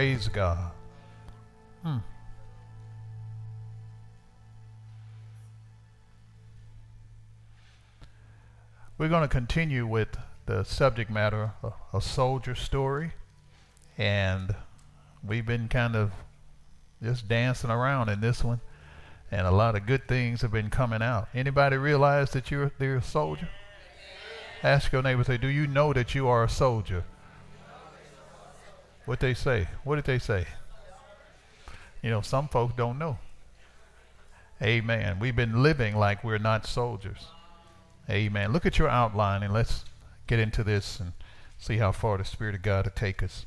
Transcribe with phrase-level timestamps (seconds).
[0.00, 0.72] Praise God.
[1.82, 1.98] Hmm.
[8.96, 10.08] We're going to continue with
[10.46, 13.12] the subject matter, a, a soldier story.
[13.98, 14.56] And
[15.22, 16.12] we've been kind of
[17.02, 18.62] just dancing around in this one.
[19.30, 21.28] And a lot of good things have been coming out.
[21.34, 23.50] Anybody realize that you're, you're a soldier?
[24.62, 27.04] Ask your neighbor, say, do you know that you are a soldier?
[29.10, 29.66] What they say?
[29.82, 30.46] What did they say?
[32.00, 33.18] You know, some folks don't know.
[34.62, 35.18] Amen.
[35.18, 37.26] We've been living like we're not soldiers.
[38.08, 38.52] Amen.
[38.52, 39.84] Look at your outline and let's
[40.28, 41.12] get into this and
[41.58, 43.46] see how far the Spirit of God will take us.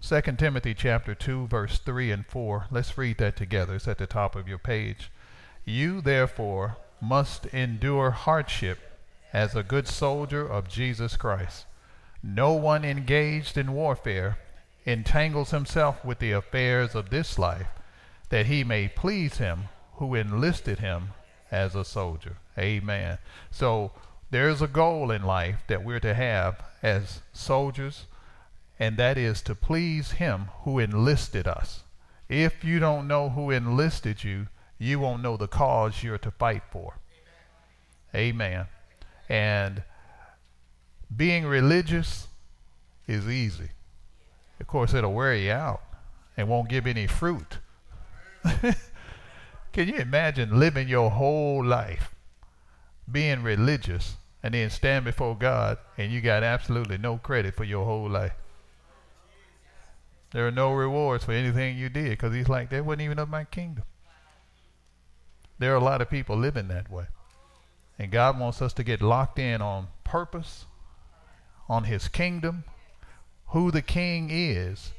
[0.00, 2.66] 2 Timothy chapter 2 verse 3 and 4.
[2.70, 3.74] Let's read that together.
[3.74, 5.10] It's at the top of your page.
[5.64, 8.78] You therefore must endure hardship
[9.32, 11.66] as a good soldier of Jesus Christ.
[12.22, 14.38] No one engaged in warfare
[14.84, 17.68] entangles himself with the affairs of this life,
[18.28, 21.08] that he may please him who enlisted him
[21.50, 22.38] as a soldier.
[22.58, 23.18] Amen.
[23.50, 23.92] So
[24.30, 28.06] there's a goal in life that we're to have as soldiers,
[28.78, 31.84] and that is to please him who enlisted us.
[32.28, 34.48] If you don't know who enlisted you,
[34.78, 36.98] you won't know the cause you're to fight for.
[38.14, 38.66] Amen.
[39.28, 39.82] And
[41.14, 42.28] being religious
[43.06, 43.70] is easy.
[44.62, 45.82] Of course, it'll wear you out
[46.36, 47.58] and won't give any fruit.
[49.72, 52.14] Can you imagine living your whole life
[53.10, 57.84] being religious and then stand before God and you got absolutely no credit for your
[57.84, 58.34] whole life?
[60.30, 63.28] There are no rewards for anything you did because he's like, that wasn't even of
[63.28, 63.82] my kingdom.
[65.58, 67.06] There are a lot of people living that way.
[67.98, 70.66] And God wants us to get locked in on purpose,
[71.68, 72.62] on his kingdom,
[73.52, 74.92] who the king is,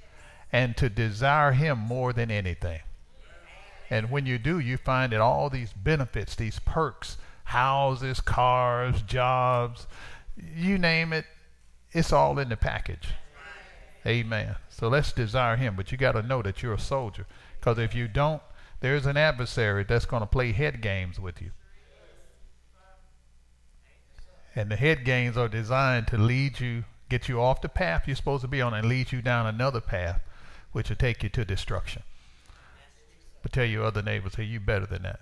[0.51, 2.81] and to desire him more than anything.
[3.89, 9.85] And when you do, you find that all these benefits, these perks, houses, cars, jobs,
[10.55, 11.25] you name it,
[11.91, 13.09] it's all in the package.
[14.05, 14.55] Amen.
[14.69, 17.25] So let's desire him, but you got to know that you're a soldier.
[17.59, 18.41] Because if you don't,
[18.81, 21.51] there's an adversary that's going to play head games with you.
[24.55, 28.15] And the head games are designed to lead you, get you off the path you're
[28.15, 30.19] supposed to be on, and lead you down another path,
[30.71, 32.01] which will take you to destruction.
[33.43, 35.19] But tell your other neighbors, hey, you better than that.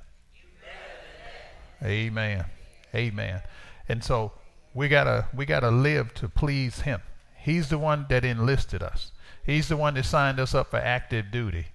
[1.83, 2.45] Amen.
[2.95, 3.41] Amen.
[3.89, 4.31] And so
[4.73, 7.01] we gotta we gotta live to please him.
[7.35, 9.11] He's the one that enlisted us.
[9.43, 11.67] He's the one that signed us up for active duty.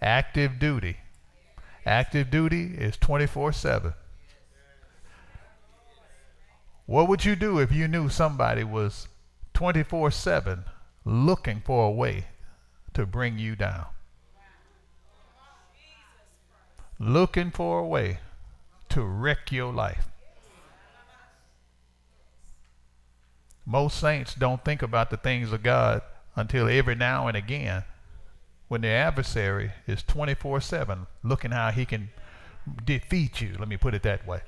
[0.00, 0.98] Active duty.
[1.84, 3.94] Active duty is 24 7.
[6.86, 9.08] What would you do if you knew somebody was
[9.54, 10.64] 24 7
[11.04, 12.26] looking for a way
[12.94, 13.86] to bring you down?
[16.98, 18.20] Looking for a way
[18.90, 20.08] to wreck your life.
[23.66, 26.02] Most saints don't think about the things of God
[26.36, 27.82] until every now and again
[28.68, 32.10] when the adversary is 24 7 looking how he can
[32.84, 33.56] defeat you.
[33.58, 34.42] Let me put it that way.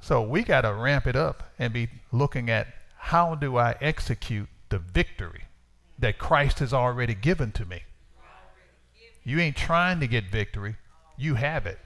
[0.00, 4.48] So we got to ramp it up and be looking at how do I execute
[4.68, 5.42] the victory
[5.98, 7.82] that Christ has already given to me.
[9.24, 10.76] You ain't trying to get victory,
[11.16, 11.78] you have it.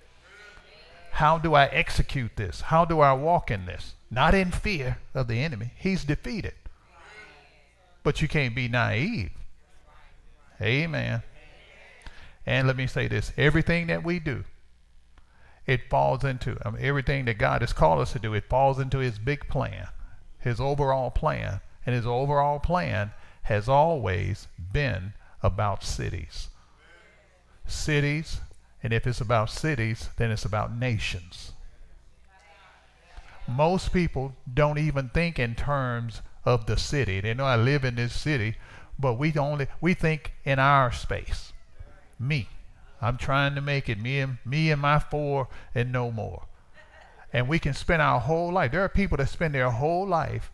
[1.13, 2.63] How do I execute this?
[2.63, 3.95] How do I walk in this?
[4.11, 5.73] Not in fear of the enemy.
[5.77, 6.55] He's defeated.
[8.03, 9.31] But you can't be naive.
[10.61, 11.23] Amen.
[12.47, 14.45] And let me say this everything that we do,
[15.67, 18.79] it falls into I mean, everything that God has called us to do, it falls
[18.79, 19.89] into His big plan,
[20.39, 21.61] His overall plan.
[21.87, 23.13] And His overall plan
[23.43, 25.13] has always been
[25.43, 26.49] about cities.
[27.67, 28.41] Cities,
[28.83, 31.53] and if it's about cities, then it's about nations.
[33.47, 37.21] Most people don't even think in terms of the city.
[37.21, 38.57] They know I live in this city,
[38.99, 41.53] but we only we think in our space.
[42.19, 42.49] Me.
[43.05, 46.45] I'm trying to make it me and me and my four and no more.
[47.33, 48.73] And we can spend our whole life.
[48.73, 50.51] There are people that spend their whole life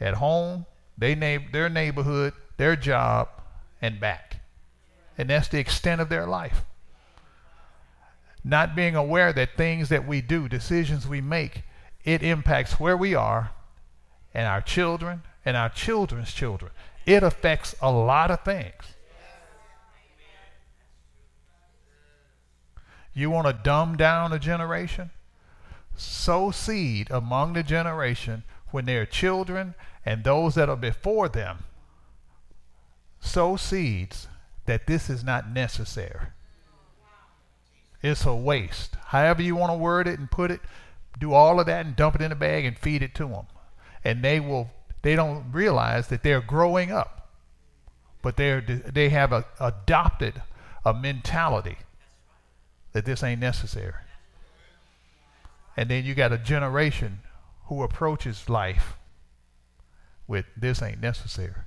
[0.00, 0.66] at home,
[0.98, 3.28] they name, their neighborhood, their job,
[3.80, 4.40] and back.
[5.16, 6.64] And that's the extent of their life.
[8.42, 11.62] Not being aware that things that we do, decisions we make,
[12.04, 13.50] it impacts where we are
[14.34, 16.72] and our children and our children's children.
[17.06, 18.91] It affects a lot of things.
[23.14, 25.10] You want to dumb down a generation?
[25.96, 29.74] Sow seed among the generation when they're children
[30.04, 31.64] and those that are before them.
[33.20, 34.28] Sow seeds
[34.66, 36.26] that this is not necessary.
[38.02, 38.96] It's a waste.
[39.06, 40.60] However you want to word it and put it,
[41.20, 43.46] do all of that and dump it in a bag and feed it to them.
[44.04, 44.70] And they will
[45.02, 47.30] they don't realize that they're growing up.
[48.22, 50.42] But they're they have a, adopted
[50.84, 51.78] a mentality
[52.92, 53.94] that this ain't necessary.
[55.76, 57.20] And then you got a generation
[57.66, 58.96] who approaches life
[60.26, 61.62] with this ain't necessary.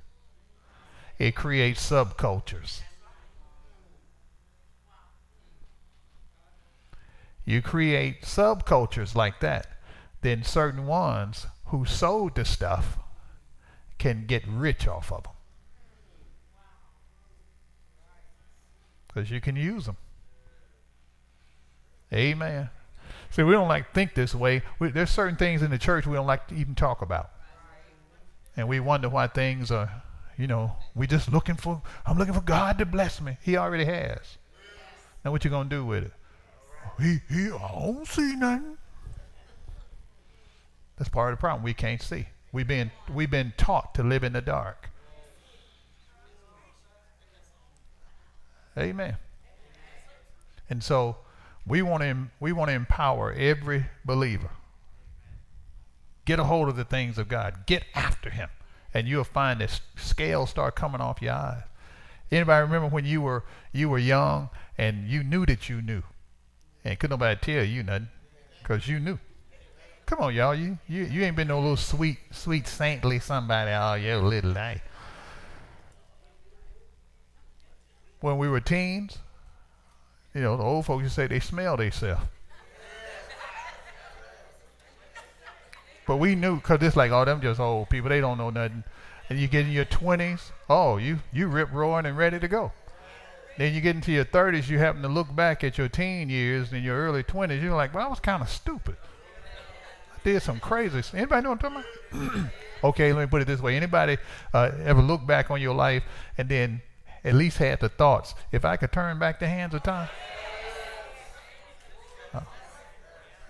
[1.18, 2.80] It creates subcultures.
[7.44, 9.68] You create subcultures like that,
[10.20, 12.98] then certain ones who sold the stuff
[13.98, 15.32] can get rich off of them.
[19.06, 19.96] Because you can use them.
[22.12, 22.70] Amen.
[23.30, 24.62] See, we don't like think this way.
[24.78, 27.30] We, there's certain things in the church we don't like to even talk about.
[28.56, 30.02] And we wonder why things are,
[30.38, 33.36] you know, we just looking for, I'm looking for God to bless me.
[33.42, 34.38] He already has.
[35.24, 36.12] Now what you going to do with it?
[37.00, 38.78] He, he, I don't see nothing.
[40.96, 41.62] That's part of the problem.
[41.62, 42.26] We can't see.
[42.52, 44.88] We've been, we've been taught to live in the dark.
[48.78, 49.16] Amen.
[50.70, 51.16] And so
[51.66, 54.50] we want to we want to empower every believer.
[56.24, 57.66] Get a hold of the things of God.
[57.66, 58.48] Get after Him,
[58.94, 61.62] and you'll find that scales start coming off your eyes.
[62.30, 66.02] Anybody remember when you were you were young and you knew that you knew,
[66.84, 68.08] and couldn't nobody tell you nothing,
[68.62, 69.18] because you knew.
[70.06, 70.54] Come on, y'all.
[70.54, 74.82] You, you you ain't been no little sweet sweet saintly somebody all your little life.
[78.20, 79.18] When we were teens,
[80.36, 82.22] you know, the old folks say they smell themselves.
[86.06, 88.10] but we knew, because it's like, oh, them just old people.
[88.10, 88.84] They don't know nothing.
[89.30, 92.70] And you get in your 20s, oh, you, you rip roaring and ready to go.
[93.56, 96.70] Then you get into your 30s, you happen to look back at your teen years
[96.70, 98.96] and your early 20s, you're like, well, I was kind of stupid.
[100.14, 102.50] I did some crazy Anybody know what I'm talking about?
[102.84, 103.74] okay, let me put it this way.
[103.74, 104.18] Anybody
[104.52, 106.02] uh, ever look back on your life
[106.36, 106.82] and then
[107.26, 110.08] at least had the thoughts, if I could turn back the hands of time.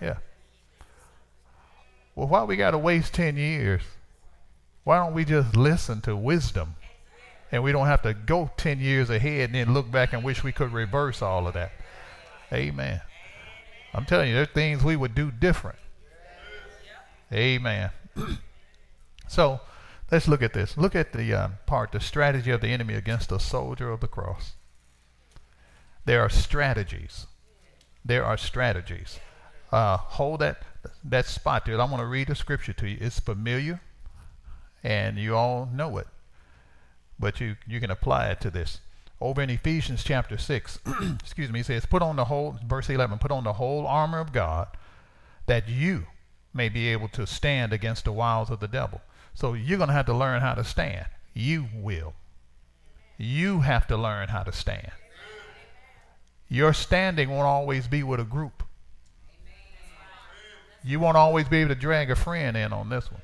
[0.01, 0.17] Yeah.
[2.15, 3.81] Well, why we got to waste 10 years?
[4.83, 6.75] Why don't we just listen to wisdom?
[7.51, 10.43] And we don't have to go 10 years ahead and then look back and wish
[10.43, 11.71] we could reverse all of that.
[12.51, 13.01] Amen.
[13.93, 15.79] I'm telling you, there's things we would do different.
[17.31, 17.89] Amen.
[19.27, 19.59] so,
[20.09, 20.77] Let's look at this.
[20.77, 24.07] Look at the uh, part, the strategy of the enemy against the soldier of the
[24.07, 24.53] cross.
[26.05, 27.27] There are strategies.
[28.05, 29.19] There are strategies.
[29.71, 30.63] Uh, hold that
[31.03, 31.79] that spot there.
[31.79, 32.97] I want to read the scripture to you.
[33.01, 33.81] It's familiar,
[34.81, 36.07] and you all know it,
[37.19, 38.79] but you you can apply it to this.
[39.19, 40.79] Over in Ephesians chapter six,
[41.19, 43.19] excuse me, it says, "Put on the whole." Verse eleven.
[43.19, 44.69] Put on the whole armor of God,
[45.47, 46.07] that you
[46.53, 49.01] may be able to stand against the wiles of the devil.
[49.37, 51.05] So you're going to have to learn how to stand.
[51.35, 52.15] You will.
[53.19, 54.89] You have to learn how to stand.
[56.49, 58.63] Your standing won't always be with a group.
[60.83, 63.21] You won't always be able to drag a friend in on this one.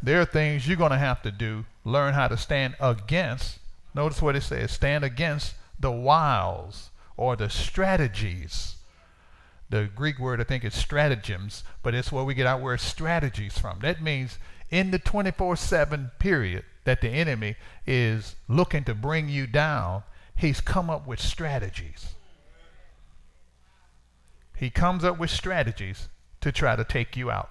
[0.00, 1.64] There are things you're going to have to do.
[1.84, 3.58] Learn how to stand against.
[3.96, 8.75] Notice what it says stand against the wiles or the strategies.
[9.68, 13.58] The Greek word, I think, is stratagems, but it's where we get our word strategies
[13.58, 13.80] from.
[13.80, 14.38] That means
[14.70, 17.56] in the 24 7 period that the enemy
[17.86, 20.04] is looking to bring you down,
[20.36, 22.14] he's come up with strategies.
[24.56, 26.08] He comes up with strategies
[26.40, 27.50] to try to take you out.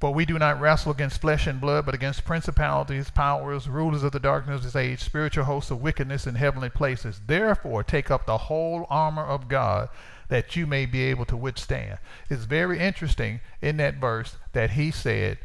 [0.00, 4.12] For we do not wrestle against flesh and blood, but against principalities, powers, rulers of
[4.12, 7.20] the darkness of this age, spiritual hosts of wickedness in heavenly places.
[7.26, 9.88] Therefore, take up the whole armor of God
[10.28, 11.98] that you may be able to withstand.
[12.28, 15.38] It's very interesting in that verse that he said,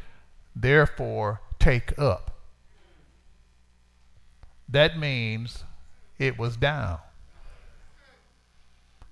[0.55, 2.31] Therefore, take up.
[4.67, 5.63] That means
[6.19, 6.99] it was down.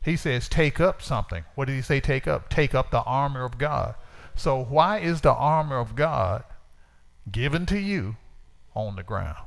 [0.04, 1.44] He says, take up something.
[1.56, 2.50] What did he say, take up?
[2.50, 3.96] Take up the armor of God.
[4.36, 6.44] So, why is the armor of God
[7.32, 8.16] given to you
[8.74, 9.46] on the ground?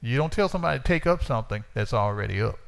[0.00, 2.58] You don't tell somebody to take up something that's already up.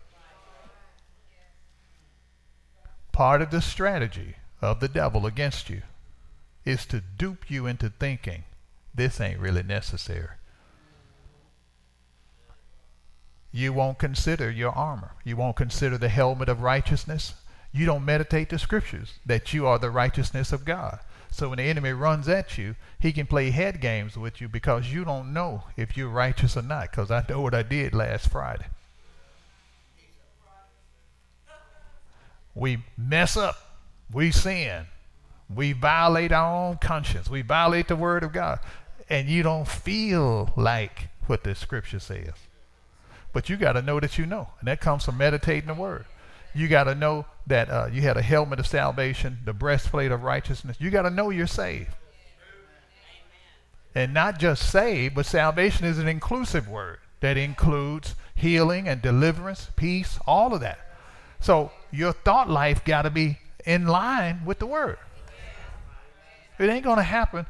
[3.13, 5.83] Part of the strategy of the devil against you
[6.65, 8.45] is to dupe you into thinking
[8.95, 10.37] this ain't really necessary.
[13.53, 15.13] You won't consider your armor.
[15.25, 17.35] You won't consider the helmet of righteousness.
[17.73, 21.01] You don't meditate the scriptures that you are the righteousness of God.
[21.31, 24.93] So when the enemy runs at you, he can play head games with you because
[24.93, 26.91] you don't know if you're righteous or not.
[26.91, 28.67] Because I know what I did last Friday.
[32.55, 33.57] We mess up.
[34.13, 34.87] We sin.
[35.55, 37.31] We violate our own conscience.
[37.31, 38.59] We violate the word of God.
[39.09, 42.35] And you don't feel like what the scripture says.
[43.33, 44.49] But you got to know that you know.
[44.59, 46.07] And that comes from meditating the word.
[46.55, 50.23] You got to know that uh, you had a helmet of salvation, the breastplate of
[50.23, 50.77] righteousness.
[50.81, 51.91] You got to know you're saved.
[53.95, 59.69] And not just saved, but salvation is an inclusive word that includes healing and deliverance,
[59.77, 60.79] peace, all of that.
[61.41, 64.99] So your thought life got to be in line with the word.
[66.59, 67.47] It ain't going to happen.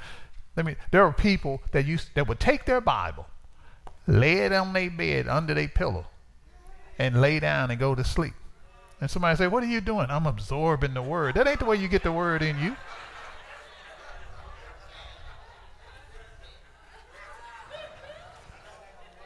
[0.56, 3.26] I mean, there are people that used that would take their Bible,
[4.06, 6.06] lay it on their bed under their pillow,
[6.98, 8.34] and lay down and go to sleep.
[9.00, 10.06] And somebody say, What are you doing?
[10.10, 11.34] I'm absorbing the word.
[11.34, 12.76] That ain't the way you get the word in you.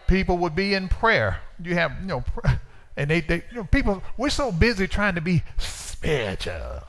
[0.07, 1.39] People would be in prayer.
[1.63, 2.25] You have, you know,
[2.97, 6.83] and they, they you know, people, we're so busy trying to be spiritual.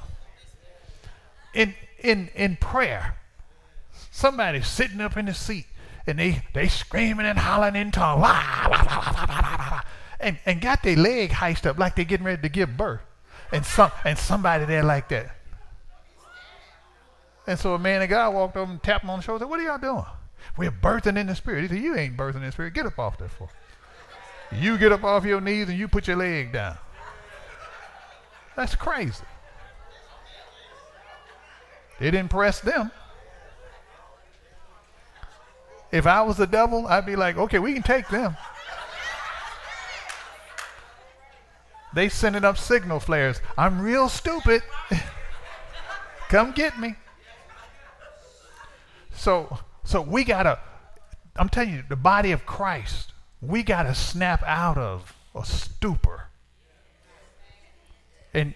[1.53, 3.15] In, in, in prayer,
[4.11, 5.65] somebody's sitting up in the seat
[6.05, 8.21] and they, they screaming and hollering in tongues
[10.25, 13.01] and, and got their leg hiked up like they're getting ready to give birth.
[13.51, 15.35] And some and somebody there like that.
[17.45, 19.45] And so a man of God walked over and tapped him on the shoulder.
[19.45, 20.05] and Said, what are y'all doing?
[20.57, 21.61] We're birthing in the spirit.
[21.61, 22.73] He said, You ain't birthing in the spirit.
[22.73, 23.49] Get up off that floor.
[24.51, 26.77] You get up off your knees and you put your leg down.
[28.55, 29.23] That's crazy.
[31.99, 32.91] It impressed them.
[35.91, 38.35] If I was the devil, I'd be like, okay, we can take them.
[41.95, 43.39] They sending up signal flares.
[43.57, 44.61] I'm real stupid.
[46.29, 46.95] Come get me.
[49.13, 50.59] So so we gotta
[51.37, 56.27] I'm telling you, the body of Christ, we gotta snap out of a stupor.
[58.33, 58.53] And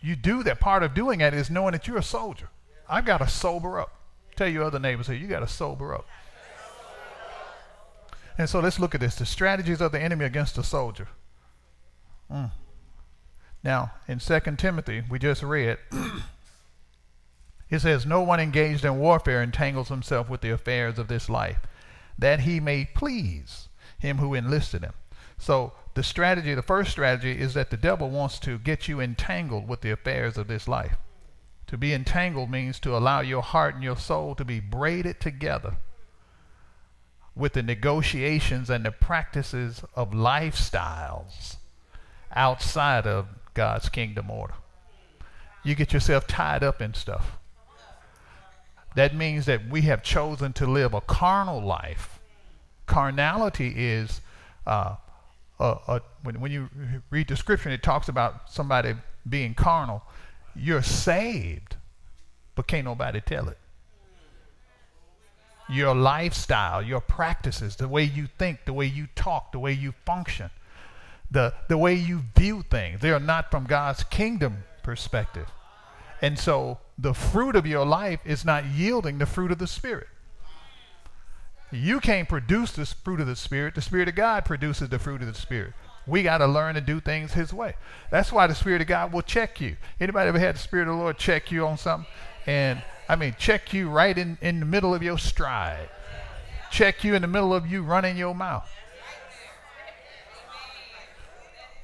[0.00, 0.58] you do that.
[0.58, 2.48] Part of doing that is knowing that you're a soldier.
[2.88, 3.94] I've got to sober up.
[4.36, 6.06] Tell your other neighbors here, you got to sober up.
[8.38, 9.16] And so let's look at this.
[9.16, 11.08] The strategies of the enemy against the soldier.
[12.32, 12.50] Mm.
[13.62, 15.78] Now, in 2 Timothy, we just read,
[17.70, 21.58] it says, No one engaged in warfare entangles himself with the affairs of this life,
[22.18, 24.94] that he may please him who enlisted him.
[25.38, 29.68] So, the strategy, the first strategy, is that the devil wants to get you entangled
[29.68, 30.96] with the affairs of this life.
[31.66, 35.76] To be entangled means to allow your heart and your soul to be braided together
[37.34, 41.56] with the negotiations and the practices of lifestyles
[42.32, 44.54] outside of God's kingdom order.
[45.62, 47.36] You get yourself tied up in stuff.
[48.94, 52.18] That means that we have chosen to live a carnal life.
[52.86, 54.20] Carnality is,
[54.66, 54.96] uh,
[56.22, 56.68] when, when you
[57.10, 58.94] read the scripture, it talks about somebody
[59.28, 60.02] being carnal.
[60.56, 61.76] You're saved,
[62.54, 63.58] but can't nobody tell it.
[65.68, 69.94] Your lifestyle, your practices, the way you think, the way you talk, the way you
[70.04, 70.50] function
[71.30, 73.00] the, the way you view things.
[73.00, 75.48] They are not from God's kingdom perspective.
[76.22, 80.08] And so the fruit of your life is not yielding the fruit of the Spirit.
[81.72, 83.74] You can't produce the fruit of the Spirit.
[83.74, 85.72] The Spirit of God produces the fruit of the Spirit.
[86.06, 87.74] We got to learn to do things His way.
[88.10, 89.76] That's why the Spirit of God will check you.
[90.00, 92.10] Anybody ever had the Spirit of the Lord check you on something?
[92.46, 95.88] And I mean, check you right in, in the middle of your stride.
[96.70, 98.68] Check you in the middle of you running your mouth.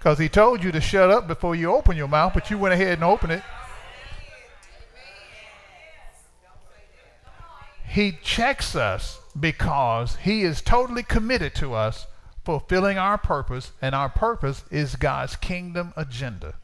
[0.06, 2.72] Because he told you to shut up before you open your mouth, but you went
[2.72, 3.42] ahead and opened it.
[7.88, 12.06] He checks us because he is totally committed to us
[12.44, 16.54] fulfilling our purpose, and our purpose is God's kingdom agenda.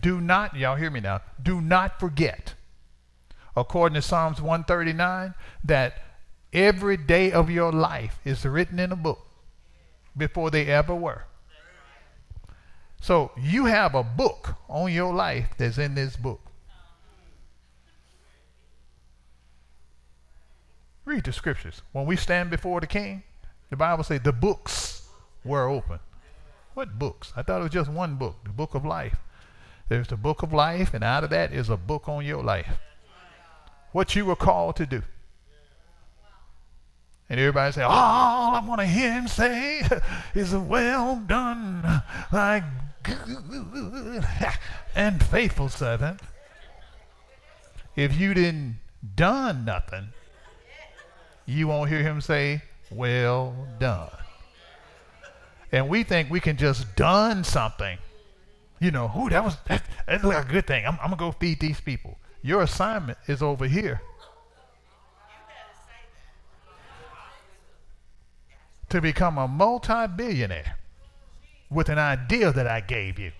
[0.00, 2.54] Do not, y'all hear me now, do not forget,
[3.54, 6.02] according to Psalms 139, that
[6.54, 9.26] every day of your life is written in a book
[10.16, 11.26] before they ever were.
[13.02, 16.40] So you have a book on your life that's in this book.
[21.04, 21.82] Read the scriptures.
[21.90, 23.24] When we stand before the king,
[23.70, 25.08] the Bible says the books
[25.44, 25.98] were open.
[26.74, 27.32] What books?
[27.36, 29.16] I thought it was just one book, the book of life.
[29.88, 32.78] There's the book of life, and out of that is a book on your life.
[33.90, 35.02] What you were called to do.
[37.28, 39.82] And everybody say, all I want to hear him say
[40.36, 42.91] is well done, like good
[44.94, 46.20] and faithful servant.
[47.96, 48.78] If you didn't
[49.14, 50.08] done nothing,
[51.46, 54.10] you won't hear him say, well done.
[55.70, 57.98] And we think we can just done something.
[58.78, 60.86] You know, who that was that, that's like a good thing.
[60.86, 62.18] I'm, I'm gonna go feed these people.
[62.42, 64.02] Your assignment is over here.
[68.90, 70.76] To become a multi-billionaire
[71.72, 73.32] with an idea that I gave you.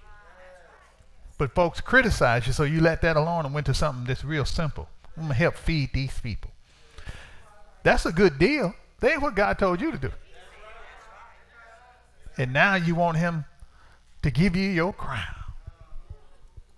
[1.38, 4.44] But folks criticize you, so you let that alone and went to something that's real
[4.44, 4.88] simple.
[5.16, 6.50] I'm gonna help feed these people.
[7.82, 8.74] That's a good deal.
[9.00, 10.10] That ain't what God told you to do.
[12.38, 13.44] And now you want him
[14.22, 15.34] to give you your crown.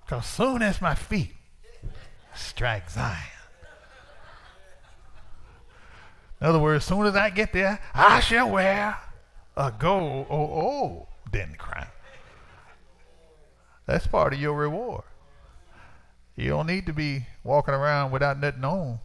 [0.05, 1.35] Because soon as my feet
[2.35, 3.19] strike Zion.
[6.41, 8.99] In other words, soon as I get there, I shall wear
[9.57, 11.87] a gold or old then crown.
[13.87, 15.05] That's part of your reward.
[16.37, 18.99] You don't need to be walking around without nothing on.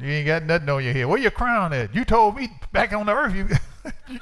[0.00, 1.06] You ain't got nothing on your head.
[1.06, 1.94] Where your crown at?
[1.94, 3.34] You told me back on the earth.
[3.34, 3.48] You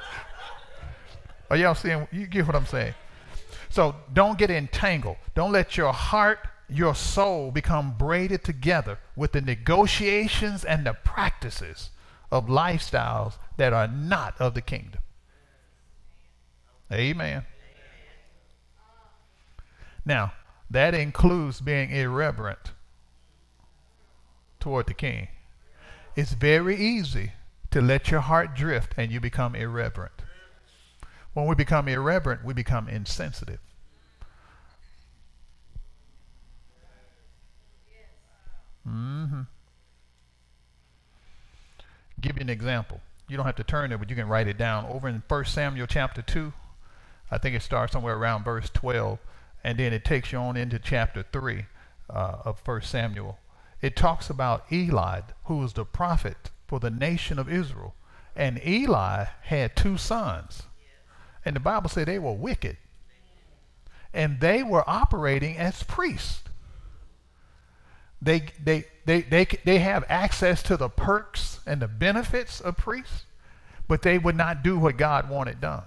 [1.51, 2.07] Are y'all seeing?
[2.11, 2.95] You get what I'm saying?
[3.69, 5.17] So don't get entangled.
[5.35, 11.91] Don't let your heart, your soul become braided together with the negotiations and the practices
[12.33, 15.01] of lifestyles that are not of the kingdom.
[16.93, 17.45] Amen.
[20.05, 20.33] Now,
[20.71, 22.73] that includes being irreverent
[24.59, 25.29] toward the king.
[26.17, 27.33] It's very easy
[27.71, 30.23] to let your heart drift and you become irreverent.
[31.33, 33.61] When we become irreverent, we become insensitive.
[38.89, 39.43] Mm-hmm.
[42.21, 43.01] Give you an example.
[43.29, 44.87] You don't have to turn it, but you can write it down.
[44.87, 46.53] Over in 1 Samuel chapter 2,
[47.31, 49.19] I think it starts somewhere around verse 12,
[49.63, 51.67] and then it takes you on into chapter 3
[52.09, 53.39] uh, of 1 Samuel.
[53.81, 57.95] It talks about Eli, who was the prophet for the nation of Israel.
[58.37, 60.65] And Eli had two sons.
[61.45, 62.77] And the Bible said they were wicked.
[64.13, 66.43] And they were operating as priests.
[68.21, 73.25] They, they, they, they, they have access to the perks and the benefits of priests,
[73.89, 75.85] but they would not do what God wanted done.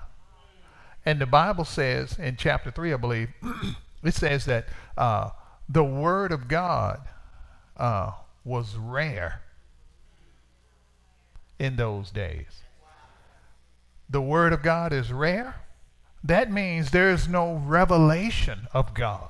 [1.06, 3.30] And the Bible says in chapter 3, I believe,
[4.04, 5.32] it says that uh,
[5.68, 7.02] the Word of God
[7.78, 8.12] uh,
[8.46, 9.42] was rare
[11.60, 12.64] in those days
[14.14, 15.56] the Word of God is rare,
[16.24, 19.30] that means there's no revelation of God.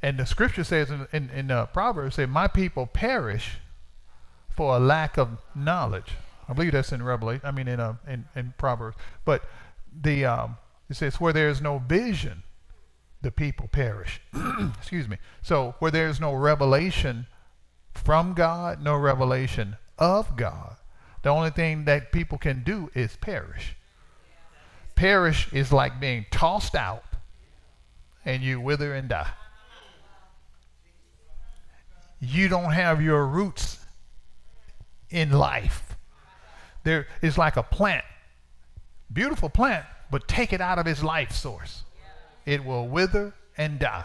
[0.00, 3.58] And the scripture says in, in, in uh, Proverbs, say, my people perish
[4.48, 6.12] for a lack of knowledge.
[6.48, 8.96] I believe that's in Revelation, I mean in, uh, in, in Proverbs.
[9.24, 9.44] But
[10.00, 10.56] the, um,
[10.90, 12.42] it says, where there is no vision,
[13.22, 14.20] the people perish.
[14.78, 15.16] Excuse me.
[15.40, 17.26] So where there is no revelation
[17.94, 20.76] from God, no revelation of God,
[21.22, 23.76] the only thing that people can do is perish
[25.00, 27.02] perish is like being tossed out
[28.22, 29.30] and you wither and die.
[32.20, 33.78] You don't have your roots
[35.08, 35.96] in life.
[36.84, 38.04] There is like a plant,
[39.10, 41.84] beautiful plant, but take it out of its life source.
[42.46, 44.04] It will wither and die.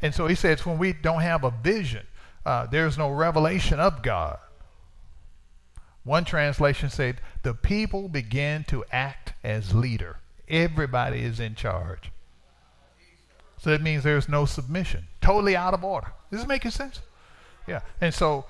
[0.00, 2.06] And so he says, when we don't have a vision,
[2.44, 4.38] uh, there's no revelation of God.
[6.04, 10.18] One translation said, the people begin to act as leader.
[10.48, 12.10] Everybody is in charge.
[13.58, 15.06] So that means there's no submission.
[15.20, 16.12] Totally out of order.
[16.30, 17.00] This is making sense?
[17.68, 17.80] Yeah.
[18.00, 18.46] And so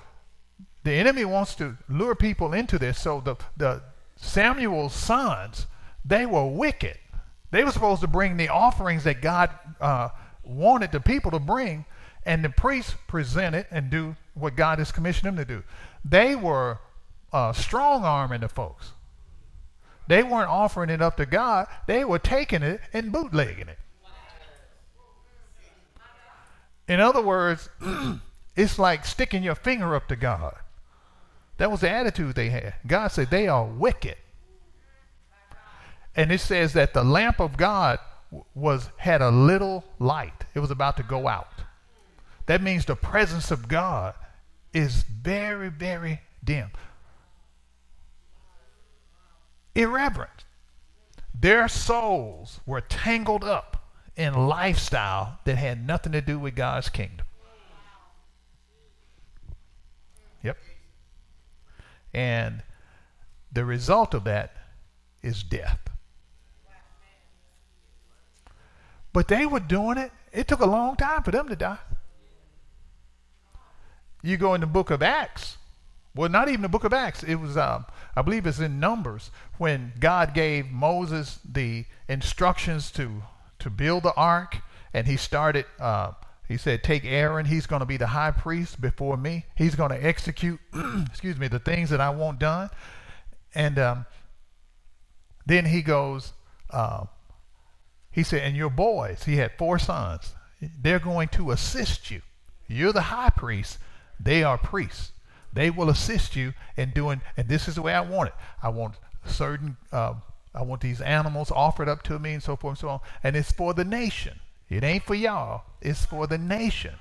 [0.83, 2.99] the enemy wants to lure people into this.
[2.99, 3.83] So the, the
[4.15, 5.67] Samuel's sons,
[6.05, 6.97] they were wicked.
[7.51, 10.09] They were supposed to bring the offerings that God uh,
[10.43, 11.85] wanted the people to bring,
[12.25, 15.63] and the priests present it and do what God has commissioned them to do.
[16.03, 16.79] They were
[17.31, 18.91] uh, strong arming the folks.
[20.07, 23.79] They weren't offering it up to God, they were taking it and bootlegging it.
[26.87, 27.69] In other words,
[28.55, 30.55] it's like sticking your finger up to God.
[31.57, 32.75] That was the attitude they had.
[32.85, 34.17] God said they are wicked.
[36.15, 37.99] And it says that the lamp of God
[38.53, 40.45] was had a little light.
[40.53, 41.47] It was about to go out.
[42.45, 44.15] That means the presence of God
[44.73, 46.71] is very, very dim.
[49.75, 50.45] Irreverent.
[51.39, 57.25] Their souls were tangled up in lifestyle that had nothing to do with God's kingdom.
[60.43, 60.57] Yep.
[62.13, 62.61] And
[63.51, 64.53] the result of that
[65.21, 65.79] is death.
[69.13, 70.11] But they were doing it.
[70.31, 71.77] It took a long time for them to die.
[74.23, 75.57] You go in the book of Acts.
[76.15, 77.23] Well, not even the book of Acts.
[77.23, 83.23] It was, um, I believe it's in Numbers when God gave Moses the instructions to
[83.59, 84.57] to build the ark,
[84.93, 85.65] and he started.
[85.79, 86.11] Uh,
[86.47, 87.45] he said, "Take Aaron.
[87.45, 89.45] He's going to be the high priest before me.
[89.55, 90.59] He's going to execute,
[91.07, 92.69] excuse me, the things that I want done."
[93.55, 94.05] And um,
[95.45, 96.33] then he goes.
[96.69, 97.05] Uh,
[98.13, 100.33] he said, "And your boys." He had four sons.
[100.61, 102.21] They're going to assist you.
[102.67, 103.79] You're the high priest.
[104.19, 105.11] They are priests.
[105.51, 107.21] They will assist you in doing.
[107.35, 108.35] And this is the way I want it.
[108.61, 108.95] I want
[109.25, 109.77] certain.
[109.91, 110.13] Uh,
[110.55, 112.99] I want these animals offered up to me and so forth and so on.
[113.23, 114.39] And it's for the nation.
[114.69, 115.63] It ain't for y'all.
[115.81, 116.95] It's for the nation.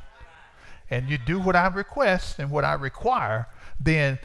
[0.90, 3.48] And you do what I request and what I require,
[3.80, 4.18] then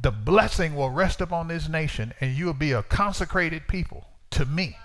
[0.00, 4.44] the blessing will rest upon this nation and you will be a consecrated people to
[4.44, 4.76] me.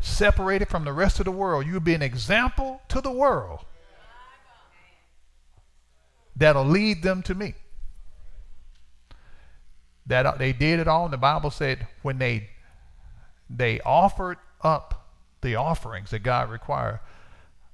[0.00, 1.66] Separated from the rest of the world.
[1.66, 3.64] You'll be an example to the world
[6.38, 7.54] that'll lead them to me.
[10.06, 12.48] That uh, they did it all, and the Bible said when they
[13.50, 15.08] they offered up
[15.42, 17.00] the offerings that God required,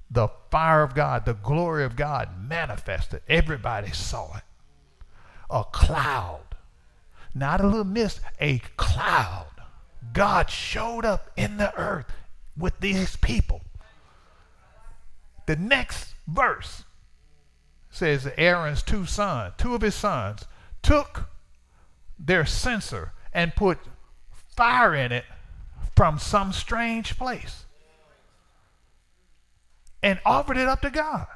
[0.09, 3.21] the fire of God, the glory of God manifested.
[3.27, 4.43] Everybody saw it.
[5.49, 6.55] A cloud,
[7.33, 9.47] not a little mist, a cloud.
[10.15, 12.07] God showed up in the earth
[12.57, 13.61] with these people.
[15.45, 16.85] The next verse
[17.91, 20.45] says Aaron's two sons, two of his sons,
[20.81, 21.29] took
[22.17, 23.77] their censer and put
[24.55, 25.25] fire in it
[25.95, 27.65] from some strange place
[30.01, 31.27] and offered it up to God.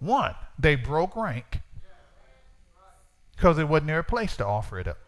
[0.00, 1.60] One, they broke rank
[3.36, 4.98] because it wasn't their place to offer it up.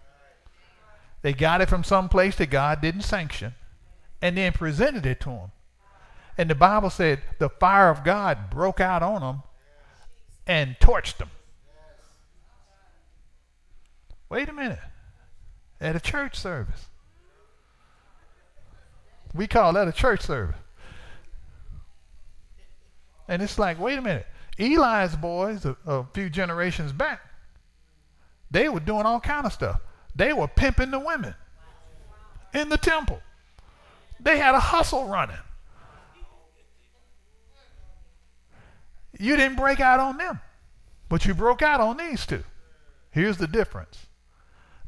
[1.22, 3.54] They got it from some place that God didn't sanction
[4.22, 5.52] and then presented it to them.
[6.36, 9.42] And the Bible said the fire of God broke out on them
[10.46, 11.30] and torched them.
[14.28, 14.78] Wait a minute.
[15.80, 16.86] At a church service.
[19.34, 20.56] We call that a church service.
[23.26, 24.26] And it's like, wait a minute.
[24.58, 27.20] Eli's boys, a, a few generations back,
[28.50, 29.80] they were doing all kind of stuff.
[30.18, 31.34] They were pimping the women
[32.52, 33.22] in the temple.
[34.18, 35.36] They had a hustle running.
[39.16, 40.40] You didn't break out on them,
[41.08, 42.42] but you broke out on these two.
[43.12, 44.06] Here's the difference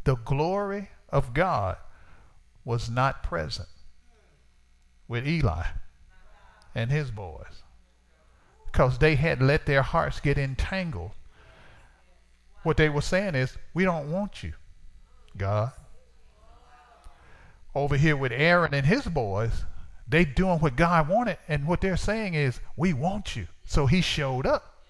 [0.02, 1.76] the glory of God
[2.64, 3.68] was not present
[5.06, 5.64] with Eli
[6.74, 7.62] and his boys
[8.66, 11.12] because they had let their hearts get entangled.
[12.64, 14.54] What they were saying is, We don't want you,
[15.36, 15.72] God.
[17.74, 19.64] Over here with Aaron and his boys,
[20.08, 23.46] they doing what God wanted, and what they're saying is, We want you.
[23.64, 24.84] So he showed up.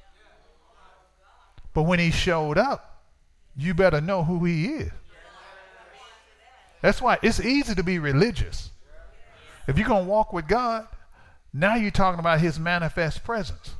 [1.74, 3.02] But when he showed up,
[3.56, 4.92] you better know who he is.
[6.80, 8.70] That's why it's easy to be religious.
[9.68, 10.88] If you're going to walk with God,
[11.52, 13.74] now you're talking about his manifest presence.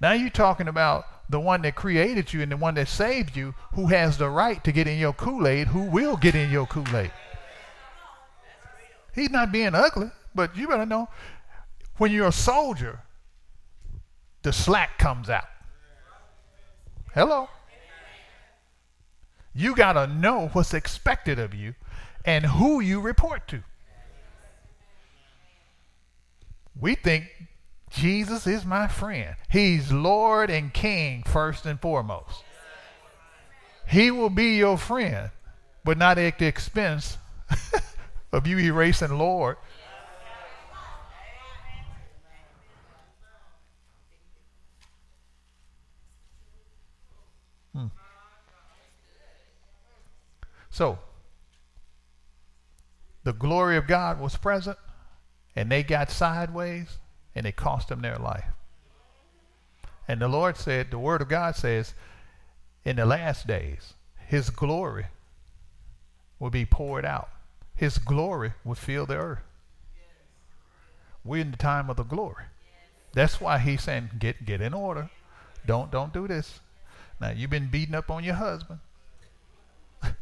[0.00, 3.54] Now you're talking about the one that created you and the one that saved you,
[3.74, 6.66] who has the right to get in your Kool Aid, who will get in your
[6.66, 7.10] Kool Aid.
[9.14, 11.08] He's not being ugly, but you better know
[11.96, 13.00] when you're a soldier,
[14.42, 15.48] the slack comes out.
[17.14, 17.48] Hello?
[19.54, 21.74] You got to know what's expected of you
[22.26, 23.62] and who you report to.
[26.78, 27.24] We think
[27.96, 29.36] Jesus is my friend.
[29.48, 32.44] He's Lord and King first and foremost.
[33.88, 35.30] He will be your friend,
[35.82, 37.16] but not at the expense
[38.32, 39.56] of you erasing Lord.
[47.72, 47.86] Hmm.
[50.68, 50.98] So,
[53.24, 54.76] the glory of God was present,
[55.54, 56.98] and they got sideways,
[57.36, 58.46] and it cost them their life.
[60.08, 61.94] And the Lord said, the Word of God says,
[62.84, 63.94] in the last days,
[64.26, 65.06] His glory
[66.38, 67.28] will be poured out.
[67.74, 69.42] His glory will fill the earth.
[71.24, 72.44] We're in the time of the glory.
[73.12, 75.10] That's why he's saying, get get in order.
[75.66, 76.60] Don't don't do this.
[77.20, 78.78] Now you've been beating up on your husband.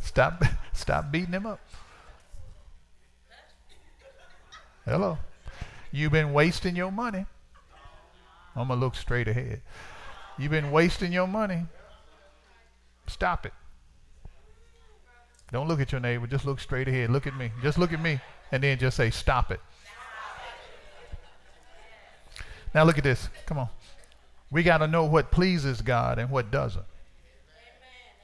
[0.00, 1.60] stop stop beating him up.
[4.84, 5.18] Hello.
[5.92, 7.26] You've been wasting your money.
[8.56, 9.62] I'm gonna look straight ahead.
[10.38, 11.66] You've been wasting your money.
[13.06, 13.52] Stop it.
[15.52, 16.26] Don't look at your neighbor.
[16.26, 17.10] Just look straight ahead.
[17.10, 17.52] Look at me.
[17.62, 18.20] Just look at me.
[18.50, 19.60] And then just say, stop it.
[22.74, 23.28] Now look at this.
[23.46, 23.68] Come on.
[24.50, 26.84] We got to know what pleases God and what doesn't.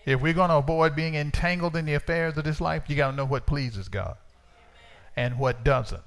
[0.05, 3.11] If we're going to avoid being entangled in the affairs of this life, you got
[3.11, 4.17] to know what pleases God
[5.17, 6.03] and what doesn't.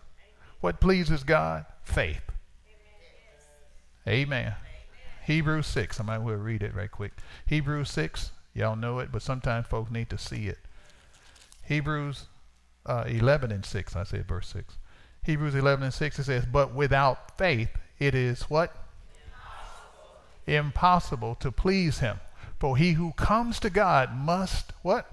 [0.63, 1.65] What pleases God?
[1.83, 2.21] Faith.
[4.07, 4.53] Amen.
[5.25, 5.99] Hebrews 6.
[5.99, 7.11] I might well read it right quick.
[7.45, 8.31] Hebrews 6.
[8.53, 10.59] Y'all know it, but sometimes folks need to see it.
[11.63, 12.27] Hebrews
[12.85, 13.95] uh, 11 and 6.
[13.97, 14.75] I said verse 6.
[15.23, 18.73] Hebrews 11 and 6 it says, But without faith it is what?
[20.47, 22.21] Impossible, Impossible to please him.
[22.57, 25.12] For he who comes to God must what?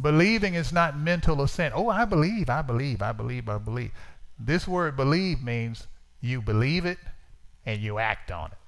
[0.00, 1.74] Believing is not mental assent.
[1.74, 3.92] Oh, I believe, I believe, I believe, I believe.
[4.38, 5.86] This word believe means
[6.20, 6.98] you believe it
[7.64, 8.58] and you act on it.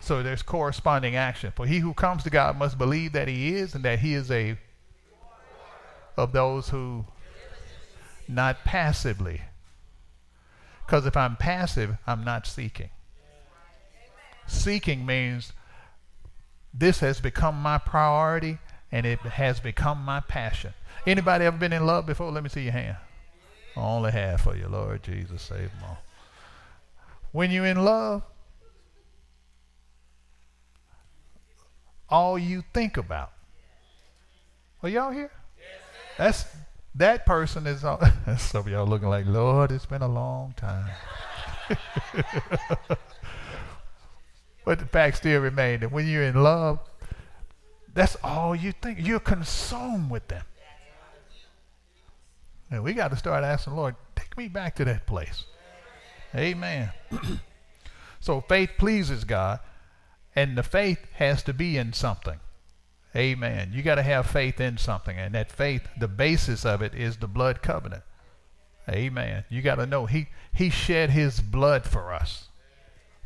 [0.00, 1.52] So there's corresponding action.
[1.54, 4.30] For he who comes to God must believe that he is and that he is
[4.30, 4.56] a
[6.16, 7.04] of those who
[8.28, 9.42] not passively.
[10.84, 12.90] Because if I'm passive, I'm not seeking.
[14.46, 15.52] Seeking means
[16.72, 18.58] this has become my priority
[18.92, 20.74] and it has become my passion.
[21.06, 22.30] Anybody ever been in love before?
[22.30, 22.96] Let me see your hand.
[23.76, 25.98] Only half for you, Lord Jesus, save them all.
[27.32, 28.22] When you're in love,
[32.08, 33.32] all you think about.
[34.82, 35.30] Are y'all here?
[36.16, 36.46] That's
[36.94, 38.00] that person is all,
[38.38, 40.90] some of y'all looking like, Lord, it's been a long time.
[44.64, 46.78] but the fact still remains that when you're in love,
[47.96, 48.98] that's all you think.
[49.00, 50.44] You're consumed with them.
[52.70, 55.44] And we got to start asking, Lord, take me back to that place.
[56.34, 56.90] Amen.
[58.20, 59.60] so faith pleases God,
[60.34, 62.38] and the faith has to be in something.
[63.14, 63.70] Amen.
[63.72, 67.16] You got to have faith in something, and that faith, the basis of it is
[67.16, 68.02] the blood covenant.
[68.90, 69.44] Amen.
[69.48, 72.45] You got to know he he shed his blood for us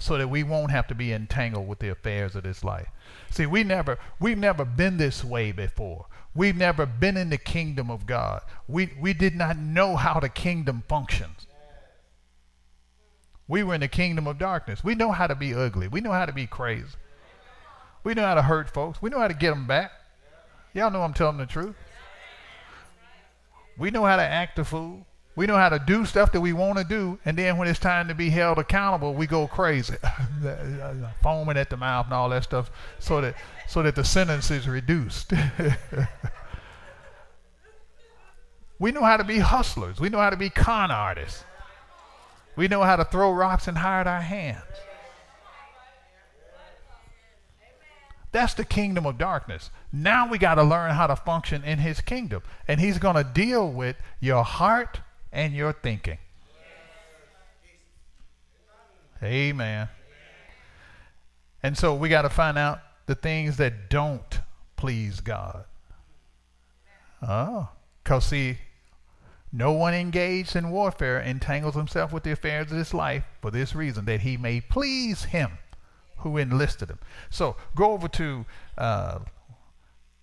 [0.00, 2.88] so that we won't have to be entangled with the affairs of this life.
[3.30, 6.06] See, we never we've never been this way before.
[6.34, 8.42] We've never been in the kingdom of God.
[8.66, 11.46] We we did not know how the kingdom functions.
[13.46, 14.82] We were in the kingdom of darkness.
[14.82, 15.88] We know how to be ugly.
[15.88, 16.86] We know how to be crazy.
[18.04, 19.02] We know how to hurt folks.
[19.02, 19.90] We know how to get them back.
[20.72, 21.74] Y'all know I'm telling the truth.
[23.76, 25.06] We know how to act a fool.
[25.40, 27.78] We know how to do stuff that we want to do, and then when it's
[27.78, 32.28] time to be held accountable, we go crazy, uh, foaming at the mouth and all
[32.28, 35.32] that stuff, so that so that the sentence is reduced.
[38.78, 39.98] we know how to be hustlers.
[39.98, 41.42] We know how to be con artists.
[42.54, 44.60] We know how to throw rocks and hide our hands.
[48.30, 49.70] That's the kingdom of darkness.
[49.90, 52.42] Now we got to learn how to function in his kingdom.
[52.68, 55.00] And he's going to deal with your heart
[55.32, 56.18] and your thinking.
[59.22, 59.88] Amen.
[61.62, 64.40] And so we got to find out the things that don't
[64.76, 65.64] please God.
[67.22, 67.68] Oh,
[68.02, 68.58] because see,
[69.52, 73.74] no one engaged in warfare entangles himself with the affairs of this life for this
[73.74, 75.58] reason, that he may please him
[76.18, 76.98] who enlisted him.
[77.28, 78.46] So go over to
[78.78, 79.18] uh,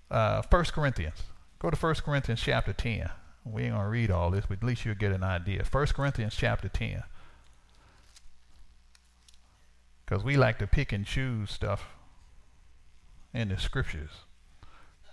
[0.09, 1.23] uh, 1 Corinthians.
[1.59, 3.09] Go to 1 Corinthians chapter 10.
[3.51, 5.63] We ain't going to read all this, but at least you'll get an idea.
[5.69, 7.03] 1 Corinthians chapter 10.
[10.05, 11.87] Because we like to pick and choose stuff
[13.33, 14.11] in the scriptures.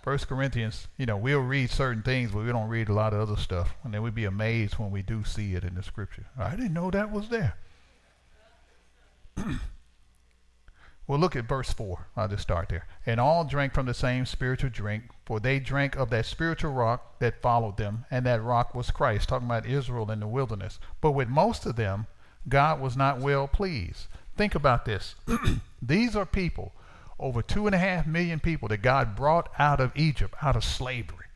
[0.03, 3.19] First Corinthians, you know, we'll read certain things, but we don't read a lot of
[3.19, 3.75] other stuff.
[3.83, 6.27] And then we'd be amazed when we do see it in the scripture.
[6.37, 7.57] I didn't know that was there.
[11.07, 12.07] Well, look at verse 4.
[12.17, 12.87] I'll just start there.
[13.05, 17.19] And all drank from the same spiritual drink, for they drank of that spiritual rock
[17.19, 20.79] that followed them, and that rock was Christ, talking about Israel in the wilderness.
[21.01, 22.07] But with most of them,
[22.49, 24.07] God was not well pleased.
[24.35, 25.15] Think about this.
[25.81, 26.73] These are people,
[27.19, 30.63] over two and a half million people that God brought out of Egypt, out of
[30.63, 31.27] slavery.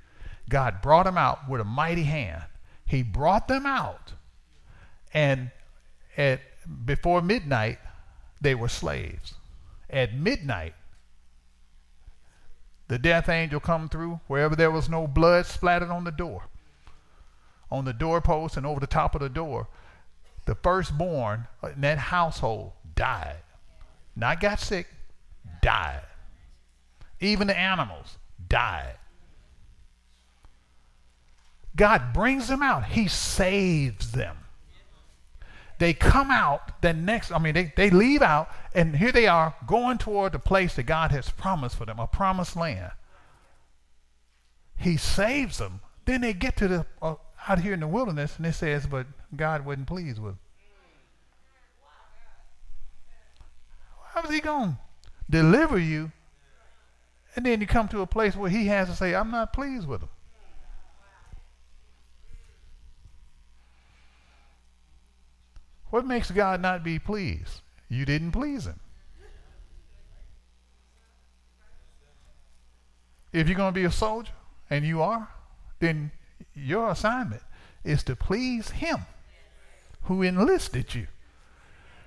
[0.50, 2.44] God brought them out with a mighty hand.
[2.88, 4.14] He brought them out,
[5.14, 5.52] and
[6.18, 6.42] at
[6.86, 7.78] before midnight,
[8.42, 9.36] they were slaves
[9.90, 10.74] at midnight,
[12.88, 16.50] the death angel come through wherever there was no blood splattered on the door.
[17.72, 19.68] on the doorpost and over the top of the door,
[20.46, 23.38] the firstborn in that household died.
[24.16, 24.88] Not got sick,
[25.62, 26.02] died.
[27.20, 28.96] Even the animals died.
[31.76, 32.86] God brings them out.
[32.86, 34.36] He saves them.
[35.80, 39.56] They come out the next, I mean, they, they leave out, and here they are
[39.66, 42.92] going toward the place that God has promised for them, a promised land.
[44.78, 45.80] He saves them.
[46.06, 47.16] Then they get to the uh,
[47.48, 50.40] out here in the wilderness, and it says, but God wasn't pleased with them.
[54.14, 54.78] How is he going to
[55.30, 56.12] deliver you?
[57.36, 59.88] And then you come to a place where he has to say, I'm not pleased
[59.88, 60.10] with them.
[65.90, 67.62] What makes God not be pleased?
[67.90, 68.80] You didn't please him.
[73.32, 74.32] If you're going to be a soldier,
[74.70, 75.30] and you are,
[75.80, 76.12] then
[76.54, 77.42] your assignment
[77.84, 79.00] is to please him
[80.04, 81.08] who enlisted you.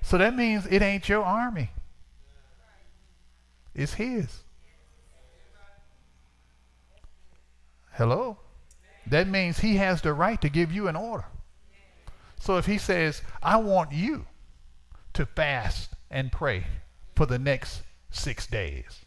[0.03, 1.71] So that means it ain't your army.
[3.75, 4.43] It's his.
[7.93, 8.39] Hello?
[9.07, 11.25] That means he has the right to give you an order.
[12.43, 14.27] So if he says, I want you
[15.13, 16.67] to fast and pray
[17.15, 19.05] for the next six days,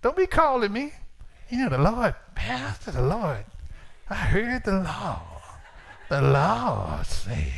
[0.00, 0.92] don't be calling me.
[1.50, 3.44] You know, the Lord, Pastor, the Lord,
[4.08, 5.42] I heard the Lord,
[6.08, 7.52] the Lord said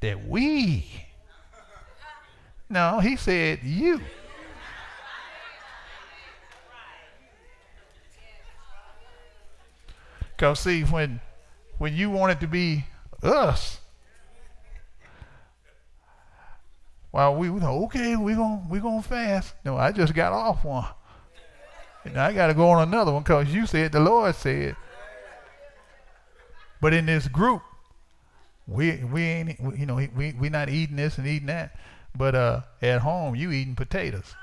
[0.00, 0.84] that we,
[2.68, 4.02] no, he said you.
[10.36, 11.22] Because see, when
[11.78, 12.84] when you want it to be
[13.22, 13.80] us,
[17.12, 19.54] well, we okay, we gonna we gonna fast.
[19.64, 20.86] No, I just got off one,
[22.04, 24.76] and I got to go on another one because you said the Lord said.
[26.80, 27.62] But in this group,
[28.66, 31.78] we we ain't you know we we not eating this and eating that,
[32.14, 34.34] but uh, at home you eating potatoes.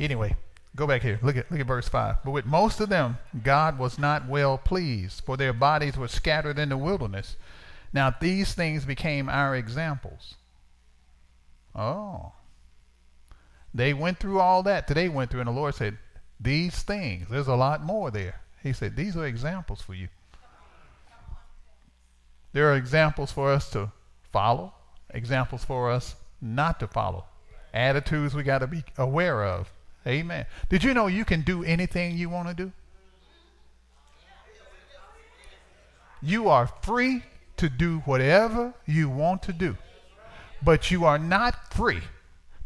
[0.00, 0.34] Anyway,
[0.74, 1.18] go back here.
[1.22, 2.24] Look at look at verse 5.
[2.24, 6.58] But with most of them God was not well pleased, for their bodies were scattered
[6.58, 7.36] in the wilderness.
[7.92, 10.36] Now these things became our examples.
[11.74, 12.32] Oh.
[13.74, 15.98] They went through all that today went through, and the Lord said,
[16.40, 18.40] These things, there's a lot more there.
[18.62, 20.08] He said, These are examples for you.
[22.52, 23.92] There are examples for us to
[24.32, 24.74] follow,
[25.10, 27.26] examples for us not to follow,
[27.72, 29.70] attitudes we got to be aware of.
[30.06, 30.46] Amen.
[30.68, 32.72] Did you know you can do anything you want to do?
[36.22, 37.22] You are free
[37.56, 39.76] to do whatever you want to do,
[40.62, 42.02] but you are not free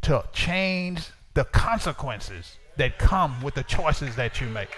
[0.03, 4.71] to change the consequences that come with the choices that you make.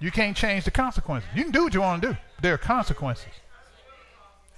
[0.00, 1.28] You can't change the consequences.
[1.34, 2.16] You can do what you want to do.
[2.40, 3.32] There are consequences.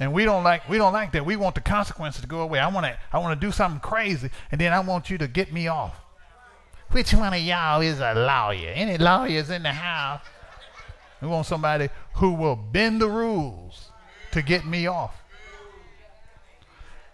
[0.00, 1.24] And we don't like we don't like that.
[1.24, 2.58] We want the consequences to go away.
[2.58, 5.28] I want to I want to do something crazy, and then I want you to
[5.28, 5.94] get me off.
[6.90, 8.70] Which one of y'all is a lawyer?
[8.70, 10.22] Any lawyers in the house?
[11.20, 13.90] We want somebody who will bend the rules
[14.32, 15.14] to get me off.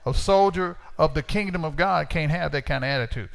[0.05, 3.29] A soldier of the kingdom of God can't have that kind of attitude.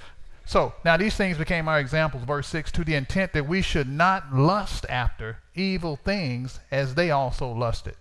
[0.46, 3.88] So now these things became our examples, verse 6, to the intent that we should
[3.88, 7.96] not lust after evil things as they also lusted.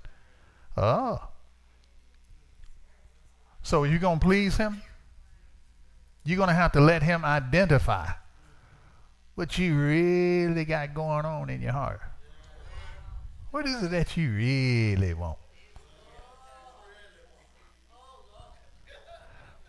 [0.77, 1.29] Oh.
[3.65, 4.83] So you're going to please him?
[6.23, 8.11] You're going to have to let him identify
[9.37, 12.03] what you really got going on in your heart.
[13.53, 15.39] What is it that you really want?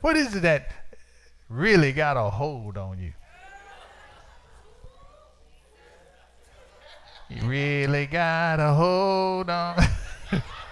[0.02, 0.72] What is it that
[1.48, 3.14] really got a hold on you?
[7.30, 9.84] You really got a hold on.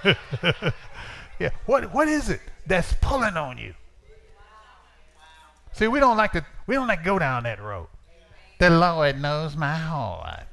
[1.39, 1.52] yeah.
[1.66, 2.41] What what is it?
[2.66, 3.74] That's pulling on you.
[5.74, 7.88] See, we don't like to we don't like to go down that road.
[8.59, 10.47] The Lord knows my heart.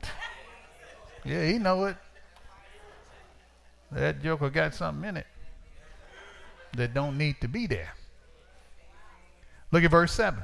[1.24, 1.96] Yeah, he know it.
[3.92, 5.26] That joker got something in it
[6.76, 7.94] that don't need to be there.
[9.72, 10.42] Look at verse 7.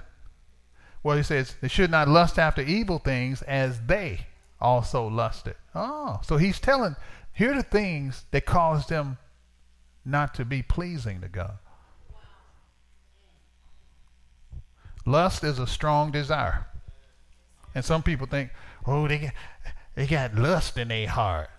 [1.02, 4.26] Well, he says, they should not lust after evil things as they
[4.60, 5.54] also lusted.
[5.74, 6.96] Oh, so he's telling,
[7.32, 9.18] here are the things that caused them
[10.06, 11.58] not to be pleasing to God.
[15.04, 16.66] Lust is a strong desire.
[17.74, 18.50] And some people think,
[18.86, 19.32] oh, they got,
[19.94, 21.50] they got lust in their heart.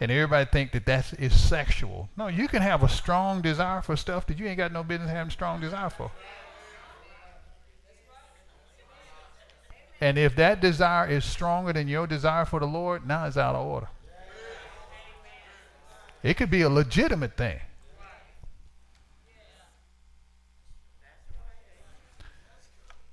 [0.00, 2.08] And everybody think that that is sexual.
[2.16, 5.10] No, you can have a strong desire for stuff that you ain't got no business
[5.10, 6.10] having strong desire for.
[10.00, 13.54] And if that desire is stronger than your desire for the Lord, now it's out
[13.54, 13.88] of order.
[16.22, 17.60] It could be a legitimate thing.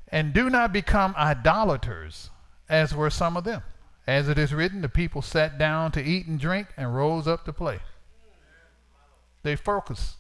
[0.10, 2.30] And do not become idolaters,
[2.70, 3.64] as were some of them.
[4.06, 7.44] As it is written, the people sat down to eat and drink and rose up
[7.46, 7.80] to play.
[9.44, 10.16] Their focus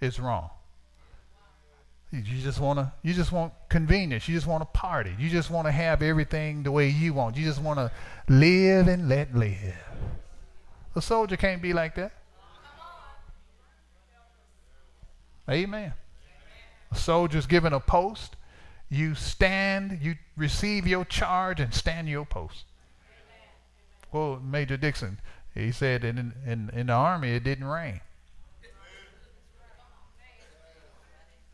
[0.00, 0.50] is wrong.
[2.12, 4.28] You just want to you just want convenience.
[4.28, 5.14] You just want to party.
[5.18, 7.38] You just want to have everything the way you want.
[7.38, 7.90] You just want to
[8.28, 9.76] live and let live.
[10.94, 12.12] A soldier can't be like that.
[15.50, 15.94] Amen.
[16.90, 18.36] A soldier's given a post.
[18.92, 22.64] You stand, you receive your charge and stand your post.
[24.12, 25.18] Well, Major Dixon,
[25.54, 28.02] he said in, in, in the army it didn't rain.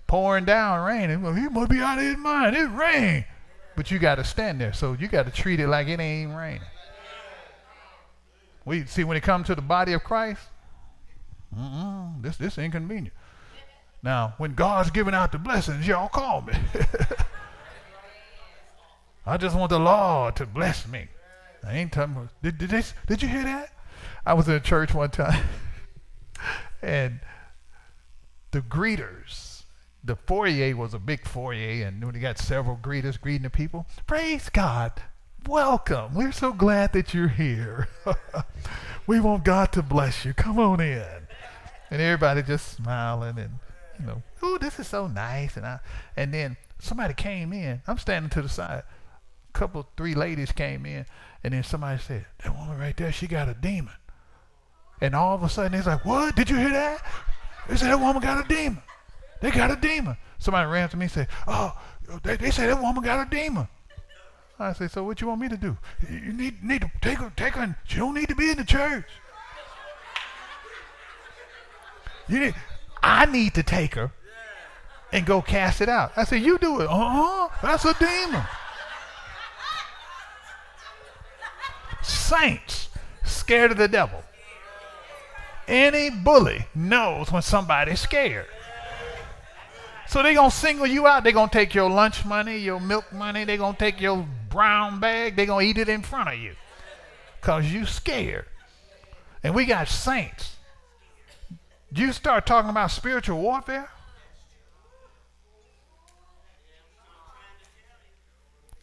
[0.08, 1.10] pouring down rain.
[1.10, 2.56] He must be out of his mind.
[2.56, 3.24] It rain.
[3.76, 4.72] But you got to stand there.
[4.72, 6.62] So you got to treat it like it ain't raining.
[8.64, 10.42] We see when it comes to the body of Christ,
[12.20, 13.14] this this inconvenient.
[14.02, 16.54] Now, when God's giving out the blessings, y'all call me.
[19.28, 21.08] I just want the Lord to bless me.
[21.64, 22.28] I ain't talking.
[22.42, 23.70] Did did, they, did you hear that?
[24.24, 25.44] I was in a church one time,
[26.82, 27.20] and
[28.50, 29.58] the greeters
[30.08, 33.86] the foyer was a big foyer, and we got several greeters greeting the people.
[34.06, 34.92] Praise God.
[35.46, 36.14] Welcome.
[36.14, 37.88] We're so glad that you're here.
[39.06, 40.32] we want God to bless you.
[40.34, 41.06] Come on in.
[41.90, 43.58] And everybody just smiling and,
[44.00, 45.56] you know, oh, this is so nice.
[45.56, 45.80] And I,
[46.16, 47.82] and then somebody came in.
[47.86, 48.84] I'm standing to the side.
[49.58, 51.04] Couple, three ladies came in,
[51.42, 53.94] and then somebody said, "That woman right there, she got a demon."
[55.00, 56.36] And all of a sudden, it's like, "What?
[56.36, 57.04] Did you hear that?"
[57.68, 58.82] They said that woman got a demon.
[59.40, 60.16] They got a demon.
[60.38, 61.78] Somebody ran to me and said, Oh,
[62.22, 63.68] they, they say that woman got a demon.
[64.58, 65.76] I said, So what you want me to do?
[66.10, 68.64] You need need to take her, take her, she don't need to be in the
[68.64, 69.04] church.
[72.26, 72.54] You need,
[73.02, 74.10] I need to take her
[75.12, 76.12] and go cast it out.
[76.16, 76.88] I said, You do it.
[76.88, 77.48] Uh-huh.
[77.62, 78.42] That's a demon.
[82.08, 82.88] Saints
[83.24, 84.22] scared of the devil.
[85.66, 88.46] Any bully knows when somebody's scared.
[90.06, 91.22] So they're going to single you out.
[91.22, 93.44] They're going to take your lunch money, your milk money.
[93.44, 95.36] They're going to take your brown bag.
[95.36, 96.54] They're going to eat it in front of you
[97.40, 98.46] because you scared.
[99.42, 100.56] And we got saints.
[101.94, 103.90] You start talking about spiritual warfare?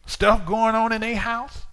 [0.05, 1.64] Stuff going on in a house?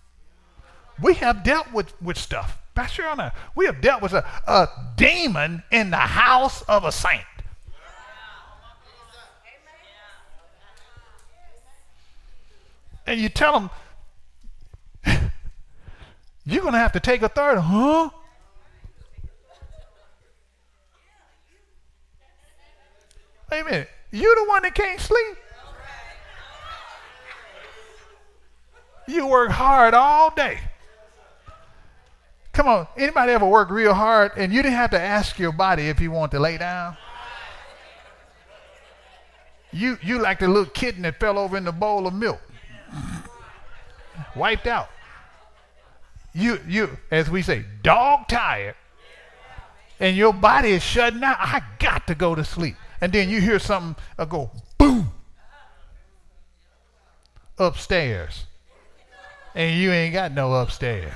[1.01, 2.59] We have dealt with, with stuff.
[2.75, 7.23] Pastor, we have dealt with a, a demon in the house of a saint.
[13.07, 13.71] and you tell them,
[16.45, 18.11] you're going to have to take a third, huh?
[23.51, 23.89] Wait a minute.
[24.11, 25.37] You the one that can't sleep.
[29.07, 30.59] You work hard all day.
[32.53, 35.89] Come on, anybody ever work real hard and you didn't have to ask your body
[35.89, 36.97] if you want to lay down?
[39.73, 42.41] You you like the little kitten that fell over in the bowl of milk
[44.35, 44.89] wiped out.
[46.35, 48.75] You, you, as we say, dog tired,
[50.01, 51.37] and your body is shutting down.
[51.39, 52.77] I got to go to sleep.
[53.01, 55.13] And then you hear something uh, go boom
[57.59, 58.47] upstairs,
[59.55, 61.13] and you ain't got no upstairs.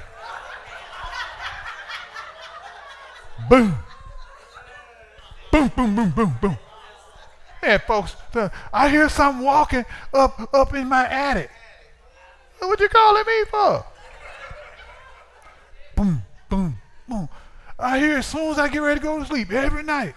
[3.48, 3.74] Boom,
[5.52, 6.58] boom, boom, boom, boom, boom.
[7.62, 8.14] Yeah, folks,
[8.72, 11.50] I hear something walking up up in my attic.
[12.58, 13.84] What you calling me for?
[15.96, 16.78] Boom, boom,
[17.08, 17.28] boom.
[17.78, 20.14] I hear as soon as I get ready to go to sleep every night.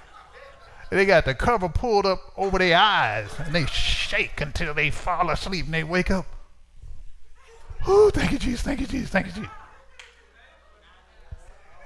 [0.90, 5.30] They got the cover pulled up over their eyes and they shake until they fall
[5.30, 6.26] asleep and they wake up.
[7.88, 9.50] Oh, thank you, Jesus, thank you, Jesus, thank you, Jesus.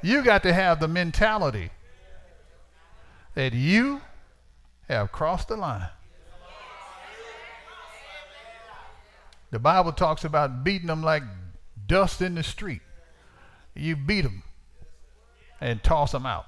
[0.04, 1.72] You got to have the mentality
[3.36, 4.02] that you
[4.90, 5.88] have crossed the line.
[9.50, 11.24] The Bible talks about beating them like
[11.88, 12.82] dust in the street.
[13.76, 14.44] You beat them
[15.62, 16.48] and toss them out.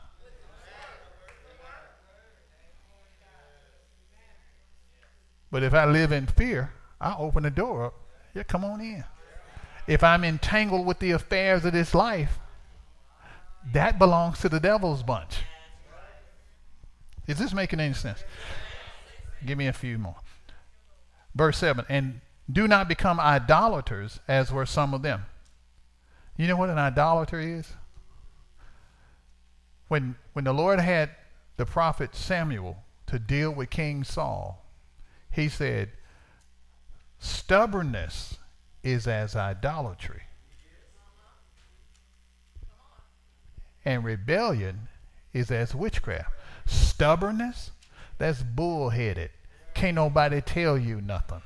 [5.50, 7.94] But if I live in fear, I open the door up.
[8.34, 9.06] Yeah, come on in.
[9.88, 12.40] If I'm entangled with the affairs of this life,
[13.74, 15.38] That belongs to the devil's bunch.
[17.28, 18.24] Is this making any sense?
[19.46, 20.18] Give me a few more.
[21.34, 25.26] Verse 7 And do not become idolaters as were some of them.
[26.38, 27.74] You know what an idolater is?
[29.88, 31.12] When, when the Lord had
[31.58, 34.66] the prophet Samuel to deal with King Saul,
[35.32, 35.92] he said,
[37.20, 38.38] Stubbornness
[38.84, 40.24] is as idolatry.
[43.86, 44.88] And rebellion
[45.32, 46.32] is as witchcraft.
[46.66, 47.72] Stubbornness,
[48.18, 49.30] that's bullheaded.
[49.76, 51.42] Can't nobody tell you nothing.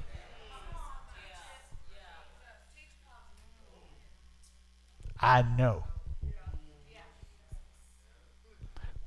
[5.21, 5.83] I know.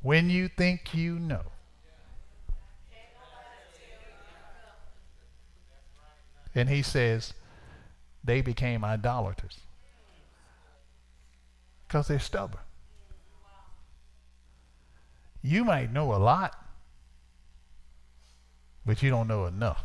[0.03, 1.43] When you think you know.
[6.55, 7.33] And he says,
[8.23, 9.61] they became idolaters.
[11.87, 12.61] Because they're stubborn.
[15.43, 16.57] You might know a lot,
[18.87, 19.85] but you don't know enough.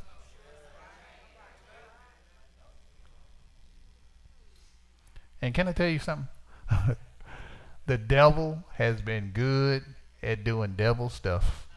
[5.41, 6.27] And can I tell you something?
[7.85, 9.83] the devil has been good
[10.21, 11.67] at doing devil stuff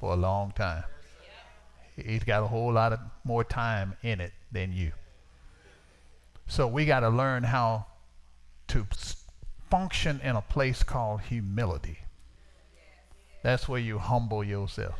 [0.00, 0.84] for a long time.
[1.96, 4.92] He's got a whole lot of more time in it than you.
[6.46, 7.86] So we got to learn how
[8.68, 8.86] to
[9.70, 11.98] function in a place called humility.
[13.46, 14.96] That's where you humble yourself.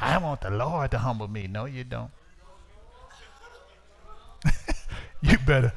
[0.00, 1.46] I want the Lord to humble me.
[1.46, 2.10] No, you don't.
[5.20, 5.74] you better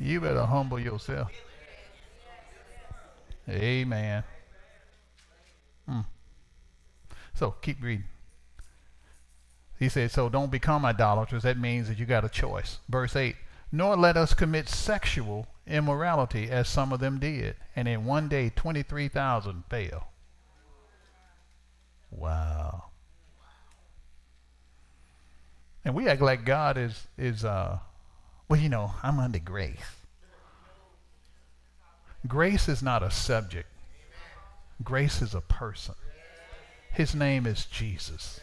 [0.00, 1.30] you better humble yourself.
[3.46, 4.24] Amen.
[5.86, 6.00] Hmm.
[7.34, 8.06] So keep reading.
[9.78, 11.42] He said, So don't become idolaters.
[11.42, 12.78] That means that you got a choice.
[12.88, 13.36] Verse 8
[13.70, 18.50] Nor let us commit sexual immorality as some of them did, and in one day
[18.54, 20.08] 23,000 fell.
[22.10, 22.84] Wow.
[25.84, 27.78] And we act like God is, is uh,
[28.48, 29.96] well, you know, I'm under grace.
[32.26, 33.68] Grace is not a subject.
[34.82, 35.94] Grace is a person.
[36.92, 38.40] His name is Jesus.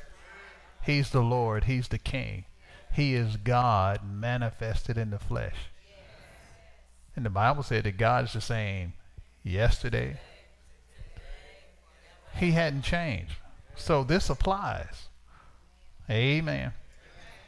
[0.83, 1.65] He's the Lord.
[1.65, 2.45] He's the King.
[2.93, 5.55] He is God manifested in the flesh.
[7.15, 8.93] And the Bible said that God is the same
[9.43, 10.19] yesterday.
[12.35, 13.35] He hadn't changed.
[13.75, 15.09] So this applies.
[16.09, 16.73] Amen.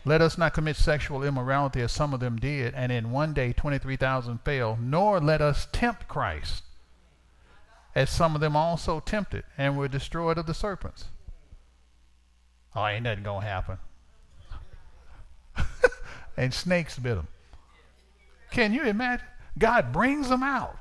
[0.07, 3.53] Let us not commit sexual immorality as some of them did, and in one day
[3.53, 6.61] 23,000 fell, nor let us tempt Christ,
[7.95, 11.05] as some of them also tempted and were destroyed of the serpents.
[12.75, 13.77] Oh, ain't nothing going to happen.
[16.37, 17.27] and snakes bit them.
[18.51, 19.25] Can you imagine?
[19.57, 20.77] God brings them out.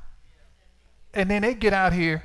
[1.12, 2.24] And then they get out here,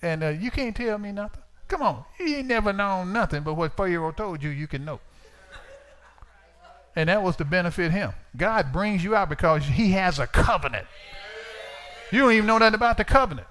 [0.00, 1.42] and uh, you can't tell me nothing.
[1.68, 2.04] Come on.
[2.18, 5.00] You ain't never known nothing but what Pharaoh told you you can know.
[6.94, 8.12] And that was to benefit him.
[8.36, 10.86] God brings you out because he has a covenant.
[12.10, 13.46] You don't even know that about the covenant.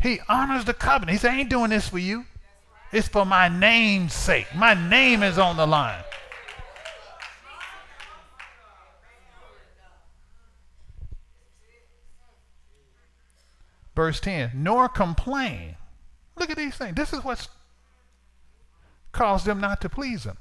[0.00, 1.10] He honors the covenant.
[1.10, 2.24] He said, I ain't doing this for you.
[2.92, 4.46] It's for my name's sake.
[4.54, 6.02] My name is on the line.
[13.94, 15.76] Verse 10 Nor complain.
[16.36, 16.94] Look at these things.
[16.94, 17.48] This is what's
[19.12, 20.38] caused them not to please him.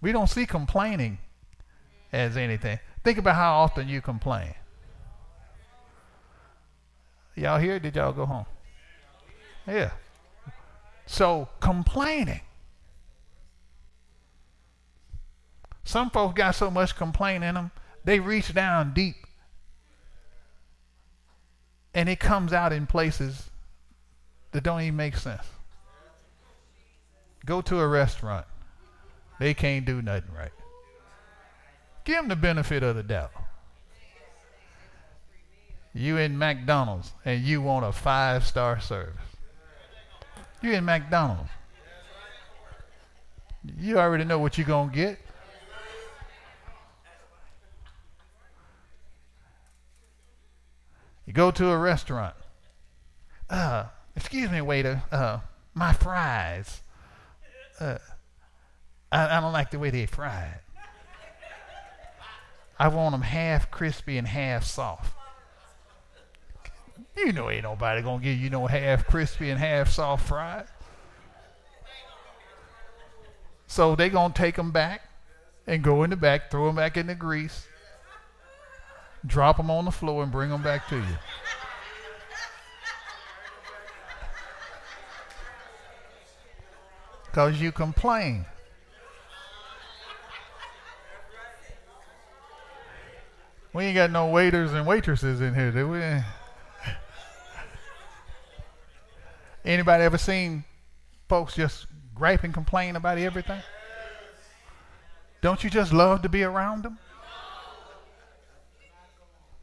[0.00, 1.18] We don't see complaining
[2.12, 2.78] as anything.
[3.04, 4.54] Think about how often you complain.
[7.34, 7.78] Y'all here?
[7.78, 8.46] Did y'all go home?
[9.66, 9.90] Yeah.
[11.06, 12.40] So complaining.
[15.84, 17.70] Some folks got so much complaining in them,
[18.04, 19.16] they reach down deep.
[21.94, 23.50] And it comes out in places
[24.52, 25.44] that don't even make sense.
[27.44, 28.46] Go to a restaurant.
[29.38, 30.52] They can't do nothing right.
[32.04, 33.32] Give them the benefit of the doubt.
[35.92, 39.16] You in McDonald's and you want a five star service.
[40.62, 41.50] You in McDonald's.
[43.78, 45.18] You already know what you're going to get.
[51.30, 52.34] You go to a restaurant.
[53.48, 53.84] Uh,
[54.16, 55.04] excuse me, waiter.
[55.12, 55.38] Uh,
[55.74, 56.82] my fries.
[57.78, 57.98] Uh,
[59.12, 60.60] I, I don't like the way they fry it.
[62.80, 65.14] I want them half crispy and half soft.
[67.16, 70.66] You know ain't nobody gonna give you no half crispy and half soft fried.
[73.68, 75.02] So they gonna take them back
[75.68, 77.68] and go in the back, throw them back in the grease,
[79.26, 81.16] drop them on the floor and bring them back to you.
[87.26, 88.44] Because you complain.
[93.72, 96.02] We ain't got no waiters and waitresses in here, do we?
[99.64, 100.64] Anybody ever seen
[101.28, 103.60] folks just gripe and complain about everything?
[105.40, 106.98] Don't you just love to be around them?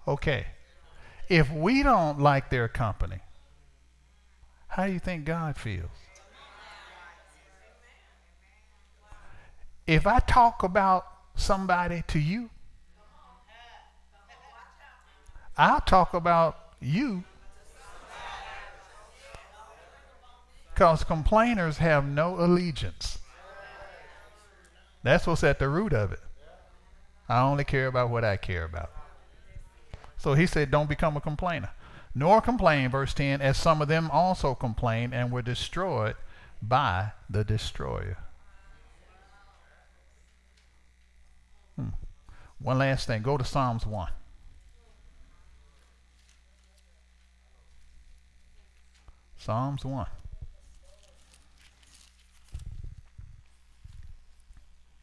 [0.07, 0.47] Okay.
[1.27, 3.19] If we don't like their company,
[4.69, 5.89] how do you think God feels?
[9.85, 11.05] If I talk about
[11.35, 12.49] somebody to you,
[15.57, 17.23] I'll talk about you
[20.73, 23.17] because complainers have no allegiance.
[25.03, 26.19] That's what's at the root of it.
[27.27, 28.91] I only care about what I care about.
[30.17, 31.69] So he said, Don't become a complainer.
[32.15, 36.15] Nor complain, verse 10, as some of them also complained and were destroyed
[36.61, 38.17] by the destroyer.
[41.75, 41.89] Hmm.
[42.59, 43.21] One last thing.
[43.21, 44.09] Go to Psalms 1.
[49.37, 50.07] Psalms 1.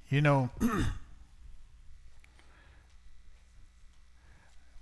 [0.09, 0.51] You know,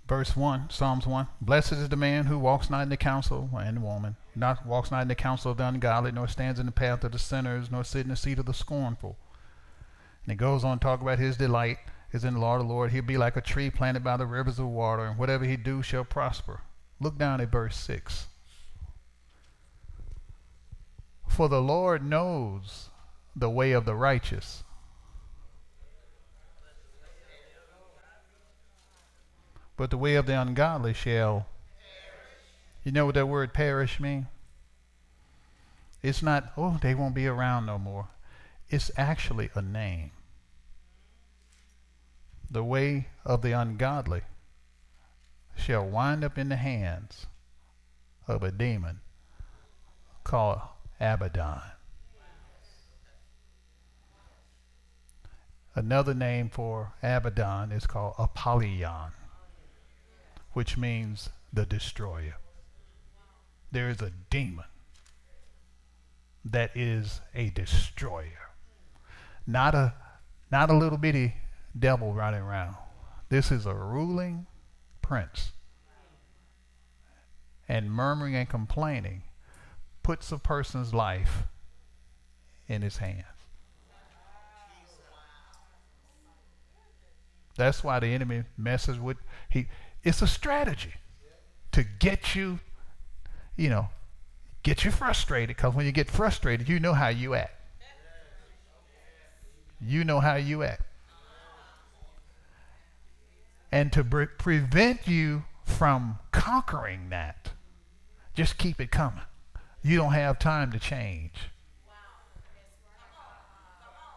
[0.07, 3.77] verse 1, Psalms 1 Blessed is the man who walks not in the counsel, and
[3.77, 6.71] the woman, not walks not in the counsel of the ungodly, nor stands in the
[6.71, 9.17] path of the sinners, nor sit in the seat of the scornful.
[10.23, 11.77] And it goes on to talk about his delight
[12.11, 12.91] is in the Lord of the Lord.
[12.91, 15.81] He'll be like a tree planted by the rivers of water, and whatever he do
[15.81, 16.61] shall prosper.
[16.99, 18.27] Look down at verse 6.
[21.27, 22.89] For the Lord knows
[23.35, 24.62] the way of the righteous.
[29.75, 31.47] But the way of the ungodly shall.
[32.83, 34.25] You know what that word perish means?
[36.01, 38.09] It's not, oh, they won't be around no more.
[38.69, 40.11] It's actually a name.
[42.51, 44.21] The way of the ungodly
[45.55, 47.25] shall wind up in the hands
[48.27, 48.99] of a demon
[50.23, 50.61] called
[50.99, 51.61] Abaddon.
[55.75, 59.11] Another name for Abaddon is called Apollyon,
[60.53, 62.37] which means the destroyer.
[63.71, 64.65] There is a demon
[66.45, 68.51] that is a destroyer.
[69.45, 69.93] Not a
[70.51, 71.33] not a little bitty
[71.77, 72.75] devil running around.
[73.29, 74.45] This is a ruling
[75.01, 75.51] prince.
[77.67, 79.23] And murmuring and complaining
[80.03, 81.43] puts a person's life
[82.67, 83.25] in his hands.
[87.55, 89.17] That's why the enemy messes with
[89.49, 89.67] he
[90.03, 90.93] it's a strategy
[91.71, 92.59] to get you,
[93.55, 93.89] you know,
[94.63, 97.55] get you frustrated because when you get frustrated, you know how you act.
[99.81, 100.83] You know how you act.
[103.71, 107.49] And to pre- prevent you from conquering that,
[108.35, 109.23] just keep it coming
[109.83, 111.33] you don't have time to change.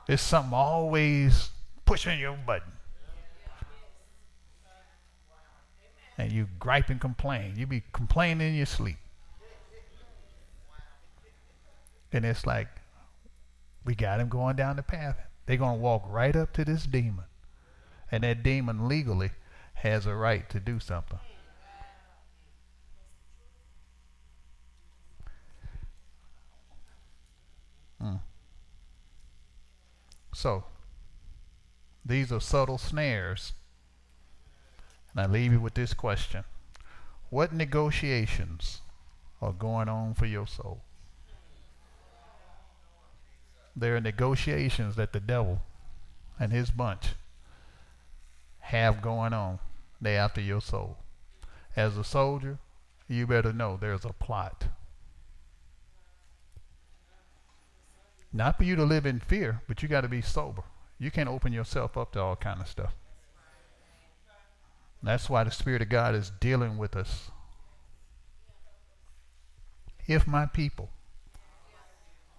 [0.08, 1.50] It's something always
[1.84, 2.72] pushing your button.
[6.18, 7.54] And you gripe and complain.
[7.56, 8.96] You be complaining in your sleep.
[12.12, 12.68] And it's like,
[13.84, 15.16] we got him going down the path.
[15.44, 17.24] They're going to walk right up to this demon.
[18.10, 19.30] And that demon legally
[19.74, 21.18] has a right to do something.
[28.02, 28.20] Mm.
[30.34, 30.64] So,
[32.04, 33.52] these are subtle snares.
[35.16, 36.44] And I leave you with this question
[37.30, 38.82] What negotiations
[39.40, 40.82] are going on for your soul?
[43.74, 45.62] There are negotiations that the devil
[46.38, 47.14] and his bunch
[48.60, 49.58] have going on.
[50.00, 50.98] They after your soul.
[51.74, 52.58] As a soldier,
[53.08, 54.66] you better know there's a plot.
[58.32, 60.62] Not for you to live in fear, but you got to be sober.
[60.98, 62.94] You can't open yourself up to all kind of stuff.
[65.02, 67.30] That's why the Spirit of God is dealing with us.
[70.06, 70.90] If my people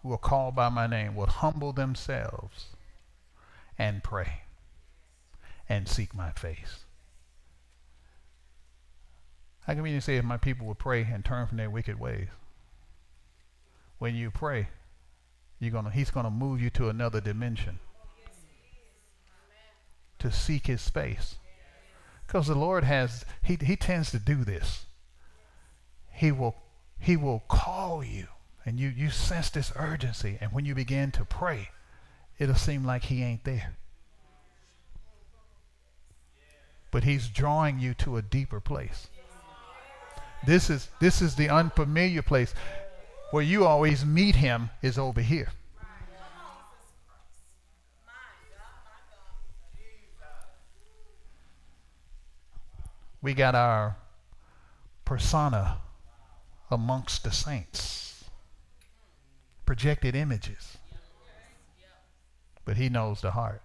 [0.02, 2.68] who are called by my name will humble themselves
[3.78, 4.42] and pray
[5.68, 6.86] and seek my face.
[9.66, 12.30] How can you say if my people will pray and turn from their wicked ways?
[14.00, 14.70] When you pray,
[15.60, 17.80] you're gonna, he's going to move you to another dimension
[20.20, 21.36] to seek his face,
[22.28, 24.86] Because the Lord has, he, he tends to do this.
[26.12, 26.58] He will,
[27.00, 28.28] he will call you
[28.66, 30.38] and you, you sense this urgency.
[30.42, 31.70] And when you begin to pray,
[32.38, 33.78] it'll seem like he ain't there.
[36.92, 39.08] But he's drawing you to a deeper place.
[40.46, 42.54] This is, this is the unfamiliar place.
[43.32, 45.50] Where you always meet him is over here.
[53.22, 53.98] We got our
[55.06, 55.78] persona
[56.70, 58.26] amongst the saints,
[59.66, 60.78] projected images.
[62.66, 63.62] But he knows the heart.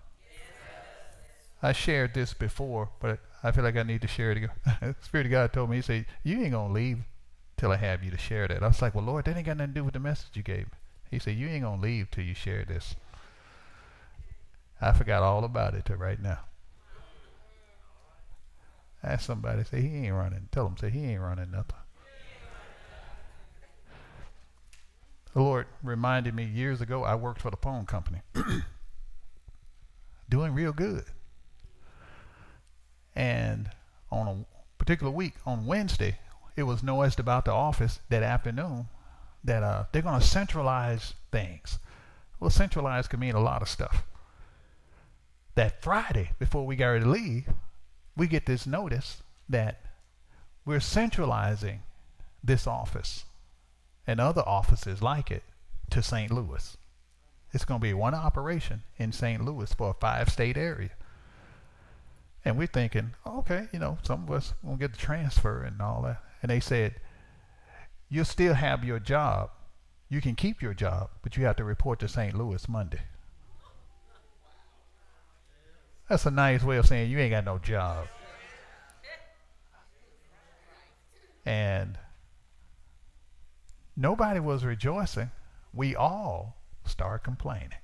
[1.63, 4.51] I shared this before, but I feel like I need to share it again.
[4.81, 6.99] the Spirit of God told me, He said, You ain't going to leave
[7.57, 8.63] till I have you to share that.
[8.63, 10.43] I was like, Well, Lord, that ain't got nothing to do with the message you
[10.43, 10.79] gave me.
[11.11, 12.95] He said, You ain't going to leave till you share this.
[14.81, 16.41] I forgot all about it till right now.
[19.03, 20.49] Ask somebody, say, He ain't running.
[20.53, 21.77] Tell them, say, He ain't running nothing.
[25.35, 28.21] The Lord reminded me years ago, I worked for the phone company.
[30.29, 31.05] Doing real good.
[33.17, 33.71] And
[34.11, 34.45] on a
[34.79, 36.19] particular week, on Wednesday,
[36.57, 38.89] it was noised about the office that afternoon
[39.45, 41.79] that uh, they're going to centralize things.
[42.39, 44.05] Well, centralize can mean a lot of stuff.
[45.55, 47.49] That Friday, before we got ready to leave,
[48.17, 49.81] we get this notice that
[50.65, 51.81] we're centralizing
[52.43, 53.25] this office
[54.07, 55.43] and other offices like it
[55.91, 56.31] to St.
[56.31, 56.77] Louis.
[57.53, 59.45] It's going to be one operation in St.
[59.45, 60.91] Louis for a five state area.
[62.45, 66.03] And we're thinking, okay, you know, some of us won't get the transfer and all
[66.03, 66.23] that.
[66.43, 66.97] And they said,
[68.09, 69.51] you'll still have your job.
[70.09, 72.37] You can keep your job, but you have to report to St.
[72.37, 73.03] Louis Monday.
[76.09, 78.07] That's a nice way of saying you ain't got no job.
[81.45, 81.99] And
[83.97, 85.31] nobody was rejoicing.
[85.75, 87.79] We all start complaining.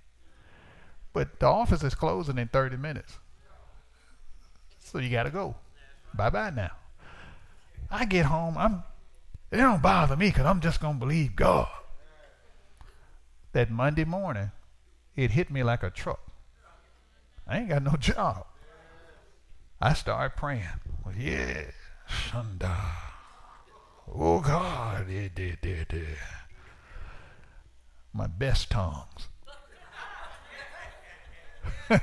[1.12, 3.19] But the office is closing in 30 minutes.
[4.79, 5.57] So you got to go.
[6.14, 6.71] Bye bye now.
[7.91, 8.83] I get home, I'm
[9.51, 11.69] it don't bother me because I'm just going to believe God.
[13.53, 14.51] That Monday morning,
[15.16, 16.21] it hit me like a truck.
[17.49, 18.46] I ain't got no job.
[19.80, 20.64] I started praying.
[21.05, 21.64] Well, yeah,
[22.09, 22.76] Shunda.
[24.12, 26.18] Oh God, it did, did, did.
[28.12, 29.28] My best tongues.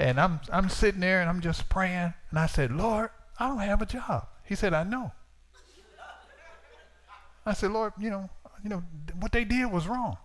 [0.00, 3.58] And I'm I'm sitting there and I'm just praying and I said, Lord, I don't
[3.58, 4.28] have a job.
[4.44, 5.12] He said, I know.
[7.44, 8.30] I said, Lord, you know,
[8.64, 8.82] you know,
[9.18, 10.16] what they did was wrong.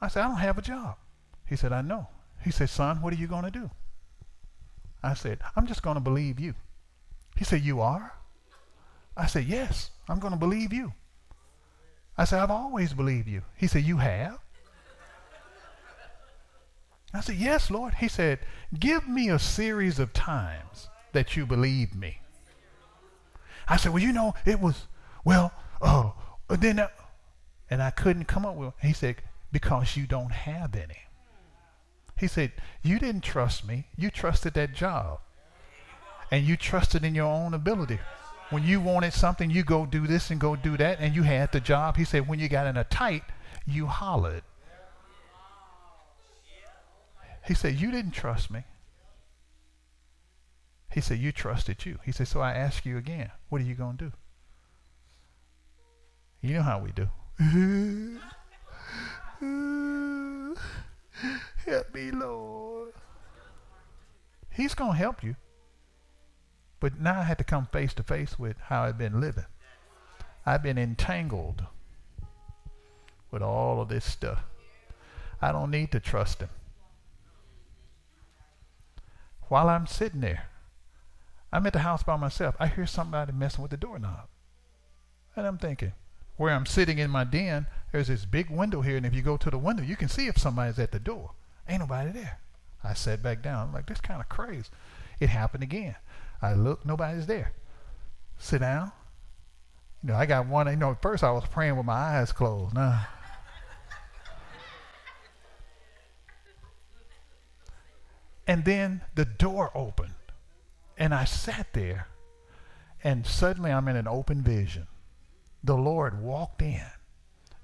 [0.00, 0.96] I said, I don't have a job.
[1.44, 2.06] He said, I know.
[2.44, 3.70] He said, son, what are you going to do?
[5.02, 6.54] I said, I'm just going to believe you.
[7.36, 8.14] He said, you are?
[9.16, 10.92] I said, yes, I'm going to believe you.
[12.16, 13.42] I said, I've always believed you.
[13.56, 14.38] He said, you have?
[17.14, 17.94] I said, Yes, Lord.
[17.94, 18.40] He said,
[18.78, 22.20] Give me a series of times that you believe me.
[23.68, 24.88] I said, Well, you know, it was,
[25.24, 26.14] well, oh,
[26.50, 26.88] uh, then, uh,
[27.70, 29.22] and I couldn't come up with, he said,
[29.52, 31.03] Because you don't have any.
[32.16, 32.52] He said,
[32.82, 33.86] You didn't trust me.
[33.96, 35.20] You trusted that job.
[36.30, 37.98] And you trusted in your own ability.
[38.50, 41.52] When you wanted something, you go do this and go do that, and you had
[41.52, 41.96] the job.
[41.96, 43.24] He said, When you got in a tight,
[43.66, 44.42] you hollered.
[47.46, 48.64] He said, You didn't trust me.
[50.92, 51.98] He said, You trusted you.
[52.04, 54.12] He said, So I ask you again, what are you going to do?
[56.40, 57.08] You know how we do.
[61.64, 62.92] help me, Lord.
[64.50, 65.36] He's going to help you.
[66.80, 69.46] But now I had to come face to face with how I've been living.
[70.46, 71.64] I've been entangled
[73.30, 74.44] with all of this stuff.
[75.40, 76.50] I don't need to trust him
[79.48, 80.46] while I'm sitting there.
[81.52, 82.56] I'm at the house by myself.
[82.58, 84.26] I hear somebody messing with the doorknob.
[85.36, 85.92] And I'm thinking,
[86.36, 89.36] where I'm sitting in my den, there's this big window here, and if you go
[89.36, 91.32] to the window, you can see if somebody's at the door.
[91.68, 92.38] Ain't nobody there.
[92.82, 93.68] I sat back down.
[93.68, 94.68] I'm like, this kind of crazy.
[95.20, 95.96] It happened again.
[96.42, 97.52] I look, nobody's there.
[98.38, 98.92] Sit down.
[100.02, 102.32] You know, I got one, you know, at first I was praying with my eyes
[102.32, 102.74] closed.
[102.74, 103.06] Now,
[108.46, 110.14] And then the door opened.
[110.96, 112.08] And I sat there.
[113.02, 114.86] And suddenly I'm in an open vision.
[115.62, 116.86] The Lord walked in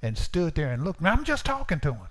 [0.02, 1.00] and stood there and looked.
[1.00, 2.08] Now I'm just talking to him.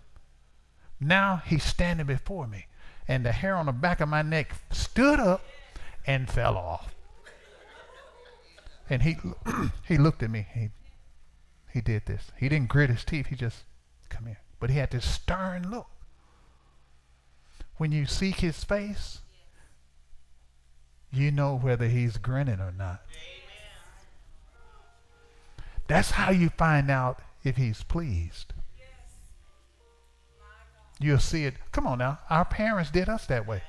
[0.99, 2.65] Now he's standing before me.
[3.07, 5.41] And the hair on the back of my neck stood up.
[6.05, 6.95] and fell off.
[8.89, 9.17] And he
[9.87, 10.47] he looked at me.
[10.53, 10.69] He
[11.71, 12.31] he did this.
[12.37, 13.27] He didn't grit his teeth.
[13.27, 13.63] He just
[14.09, 14.39] come here.
[14.59, 15.87] But he had this stern look.
[17.77, 19.19] When you seek his face,
[21.11, 23.01] you know whether he's grinning or not.
[25.87, 28.53] That's how you find out if he's pleased.
[30.99, 31.55] You'll see it.
[31.71, 32.19] Come on now.
[32.29, 33.63] Our parents did us that way.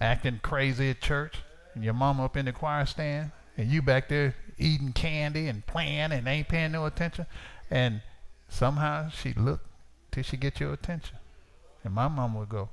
[0.00, 1.36] Acting crazy at church,
[1.74, 5.66] and your mama up in the choir stand, and you back there eating candy and
[5.66, 7.26] playing and ain't paying no attention.
[7.70, 8.00] And
[8.48, 9.60] somehow she look
[10.10, 11.16] till she get your attention.
[11.84, 12.70] And my mom would go,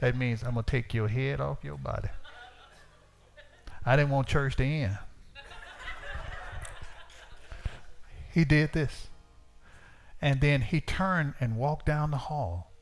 [0.00, 2.08] that means I'm going to take your head off your body.
[3.84, 4.98] I didn't want church to end.
[8.32, 9.08] he did this.
[10.22, 12.72] And then he turned and walked down the hall.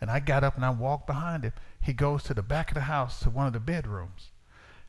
[0.00, 1.52] And I got up and I walked behind him.
[1.80, 4.30] He goes to the back of the house to one of the bedrooms.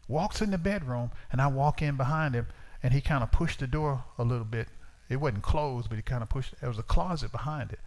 [0.07, 2.47] Walks in the bedroom, and I walk in behind him,
[2.81, 4.67] and he kind of pushed the door a little bit.
[5.07, 6.59] It wasn't closed, but he kind of pushed.
[6.59, 7.79] There was a closet behind it,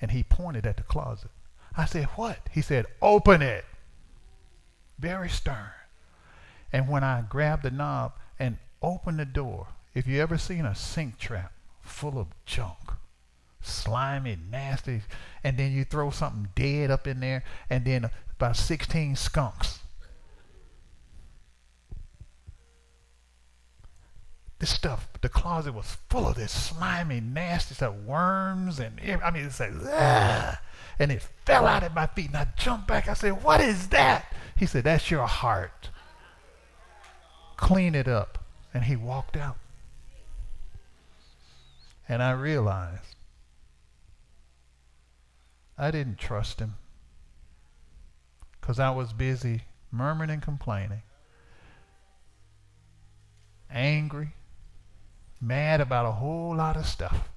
[0.00, 1.30] and he pointed at the closet.
[1.76, 2.38] I said, What?
[2.50, 3.66] He said, Open it.
[4.98, 5.70] Very stern.
[6.72, 10.74] And when I grabbed the knob and opened the door, if you ever seen a
[10.74, 11.52] sink trap
[11.82, 12.94] full of junk,
[13.60, 15.02] slimy, nasty,
[15.42, 19.80] and then you throw something dead up in there, and then about 16 skunks.
[24.58, 29.44] This stuff, the closet was full of this slimy, nasty stuff, worms, and I mean,
[29.44, 30.58] it's like, Ugh
[30.98, 32.28] and it fell out at my feet.
[32.28, 33.08] And I jumped back.
[33.08, 34.32] I said, What is that?
[34.56, 35.90] He said, That's your heart.
[37.56, 38.38] Clean it up.
[38.74, 39.56] And he walked out.
[42.08, 43.16] And I realized
[45.78, 46.74] I didn't trust him
[48.60, 51.02] because I was busy murmuring and complaining,
[53.70, 54.34] angry,
[55.40, 57.28] mad about a whole lot of stuff.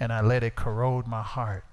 [0.00, 1.64] And I let it corrode my heart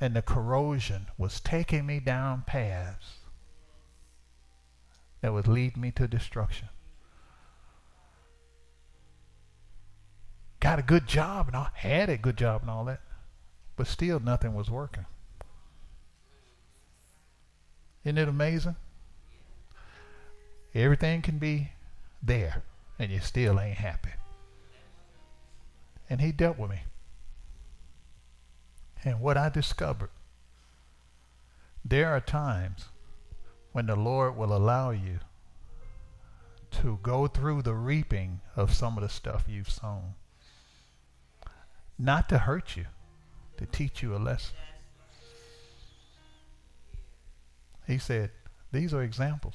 [0.00, 3.18] and the corrosion was taking me down paths
[5.20, 6.68] that would lead me to destruction.
[10.58, 13.00] Got a good job and I had a good job and all that,
[13.80, 15.06] but still nothing was working.
[18.04, 18.76] Isn't it amazing?
[20.74, 21.72] Everything can be
[22.22, 22.62] there
[22.98, 24.10] and you still ain't happy.
[26.10, 26.80] And he dealt with me.
[29.02, 30.10] And what I discovered,
[31.82, 32.84] there are times
[33.72, 35.20] when the Lord will allow you
[36.82, 40.16] to go through the reaping of some of the stuff you've sown.
[41.98, 42.84] Not to hurt you,
[43.60, 44.56] to teach you a lesson.
[47.86, 48.30] He said,
[48.72, 49.54] These are examples.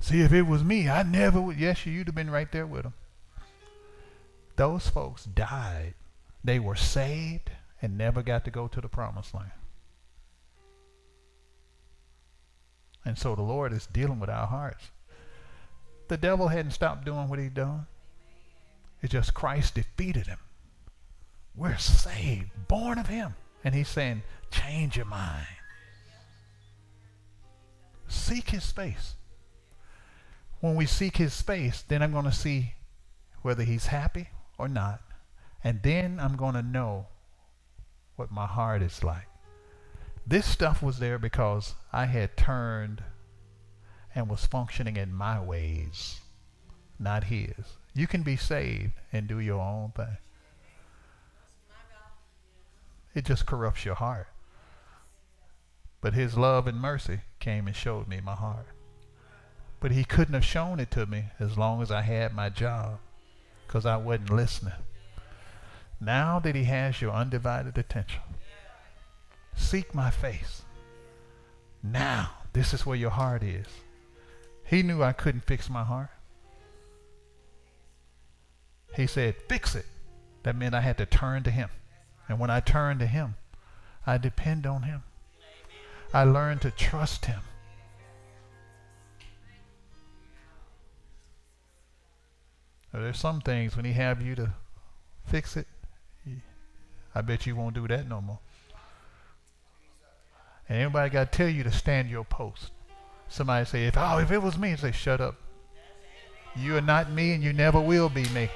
[0.00, 1.58] See, if it was me, I never would.
[1.58, 2.94] Yes, you'd have been right there with him.
[4.56, 5.94] Those folks died.
[6.42, 7.50] They were saved
[7.80, 9.52] and never got to go to the promised land.
[13.04, 14.90] And so the Lord is dealing with our hearts.
[16.08, 17.86] The devil hadn't stopped doing what he'd done.
[19.02, 20.38] It's just Christ defeated him.
[21.54, 23.34] We're saved, born of him.
[23.64, 25.46] And he's saying, change your mind.
[28.08, 29.14] Seek his face.
[30.60, 32.74] When we seek his face, then I'm going to see
[33.42, 34.28] whether he's happy
[34.58, 35.00] or not.
[35.64, 37.06] And then I'm going to know
[38.16, 39.26] what my heart is like.
[40.26, 43.02] This stuff was there because I had turned
[44.14, 46.20] and was functioning in my ways,
[46.98, 47.78] not his.
[47.94, 50.16] You can be saved and do your own thing.
[53.14, 54.28] It just corrupts your heart.
[56.00, 58.66] But his love and mercy came and showed me my heart.
[59.80, 62.98] But he couldn't have shown it to me as long as I had my job
[63.66, 64.72] because I wasn't listening.
[66.00, 68.22] Now that he has your undivided attention,
[69.54, 70.62] seek my face.
[71.82, 73.66] Now, this is where your heart is.
[74.64, 76.10] He knew I couldn't fix my heart.
[78.94, 79.86] He said, fix it.
[80.42, 81.68] That meant I had to turn to him.
[82.28, 83.36] And when I turned to him,
[84.06, 85.02] I depend on him.
[86.12, 87.40] I learned to trust him.
[92.92, 94.52] There's some things when he have you to
[95.26, 95.66] fix it,
[97.14, 98.38] I bet you won't do that no more.
[100.68, 102.70] And anybody got to tell you to stand your post.
[103.28, 105.36] Somebody say, if oh, if it was me, say, shut up.
[106.54, 108.48] You are not me, and you never will be me.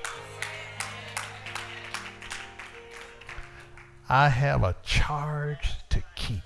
[4.09, 6.43] I have a charge to keep.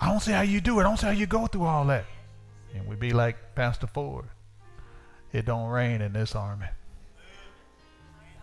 [0.00, 0.82] I don't see how you do it.
[0.82, 2.06] I don't see how you go through all that.
[2.74, 4.26] And we'd be like Pastor Ford.
[5.32, 6.66] It don't rain in this army.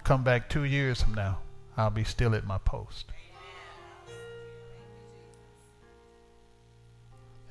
[0.03, 1.39] Come back two years from now,
[1.77, 3.05] I'll be still at my post.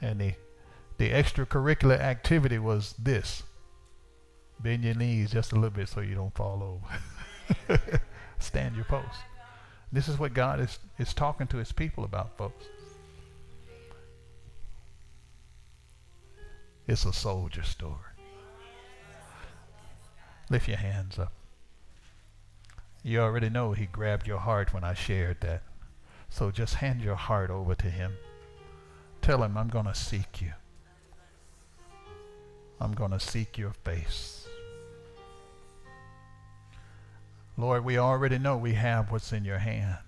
[0.03, 0.35] And the,
[0.99, 3.43] the extracurricular activity was this.
[4.59, 7.01] Bend your knees just a little bit so you don't fall over.
[8.39, 9.19] Stand your post.
[9.93, 12.67] This is what God is, is talking to his people about, folks.
[16.87, 17.95] It's a soldier story.
[20.49, 21.33] Lift your hands up.
[23.03, 25.63] You already know he grabbed your heart when I shared that.
[26.29, 28.15] So just hand your heart over to him.
[29.23, 30.53] Tell him, I'm going to seek you.
[32.81, 34.40] I'm going to seek your face.
[37.61, 39.99] Lord, we already know we have what's in your hand.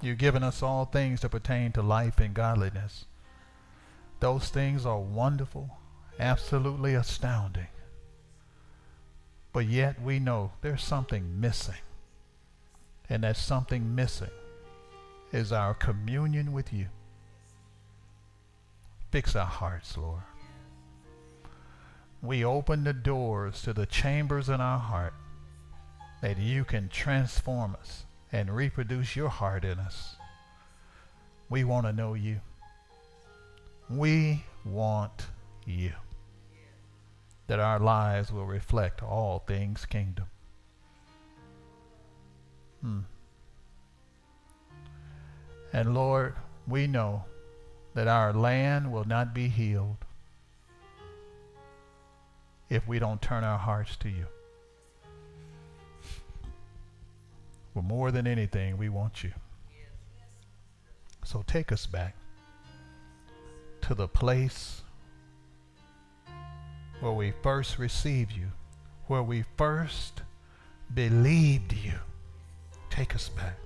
[0.00, 3.06] You've given us all things that pertain to life and godliness.
[4.20, 5.78] Those things are wonderful,
[6.20, 7.66] absolutely astounding.
[9.52, 11.74] But yet we know there's something missing.
[13.10, 14.30] And that something missing
[15.32, 16.86] is our communion with you.
[19.10, 20.22] Fix our hearts, Lord.
[22.22, 25.14] We open the doors to the chambers in our heart
[26.20, 30.16] that you can transform us and reproduce your heart in us.
[31.48, 32.40] We want to know you.
[33.88, 35.26] We want
[35.64, 35.92] you.
[37.46, 40.26] That our lives will reflect all things kingdom.
[42.82, 43.00] Hmm.
[45.72, 46.34] And Lord,
[46.66, 47.24] we know
[47.94, 49.96] that our land will not be healed
[52.68, 54.26] if we don't turn our hearts to you.
[57.78, 59.30] But more than anything, we want you.
[61.22, 62.16] So take us back
[63.82, 64.82] to the place
[66.98, 68.48] where we first received you,
[69.06, 70.22] where we first
[70.92, 71.92] believed you.
[72.90, 73.60] Take us back.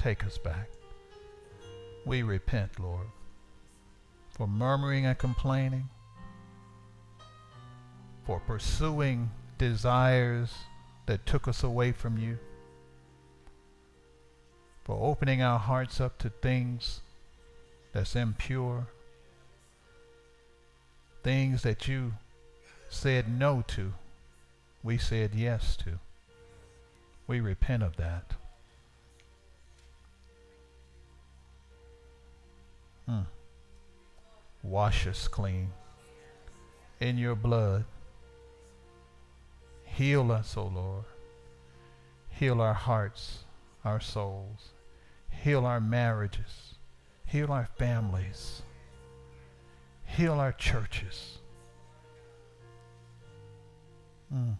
[0.00, 0.70] Take us back.
[2.04, 3.06] We repent, Lord,
[4.30, 5.88] for murmuring and complaining,
[8.26, 10.52] for pursuing desires
[11.08, 12.38] that took us away from you,
[14.84, 17.00] for opening our hearts up to things
[17.94, 18.86] that's impure,
[21.22, 22.12] things that you
[22.90, 23.94] said no to,
[24.82, 25.98] we said yes to.
[27.26, 28.34] We repent of that.
[33.06, 33.22] Hmm.
[34.62, 35.70] Wash us clean
[37.00, 37.86] in your blood.
[39.98, 41.06] Heal us, O Lord.
[42.28, 43.38] Heal our hearts,
[43.84, 44.68] our souls.
[45.28, 46.76] Heal our marriages.
[47.26, 48.62] Heal our families.
[50.04, 51.38] Heal our churches.
[54.32, 54.56] Mm.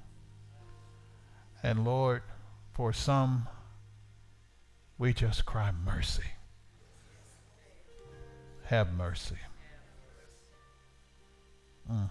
[1.63, 2.23] And Lord,
[2.73, 3.47] for some,
[4.99, 6.33] we just cry mercy.
[8.65, 9.39] Have mercy.
[11.89, 12.11] Mm.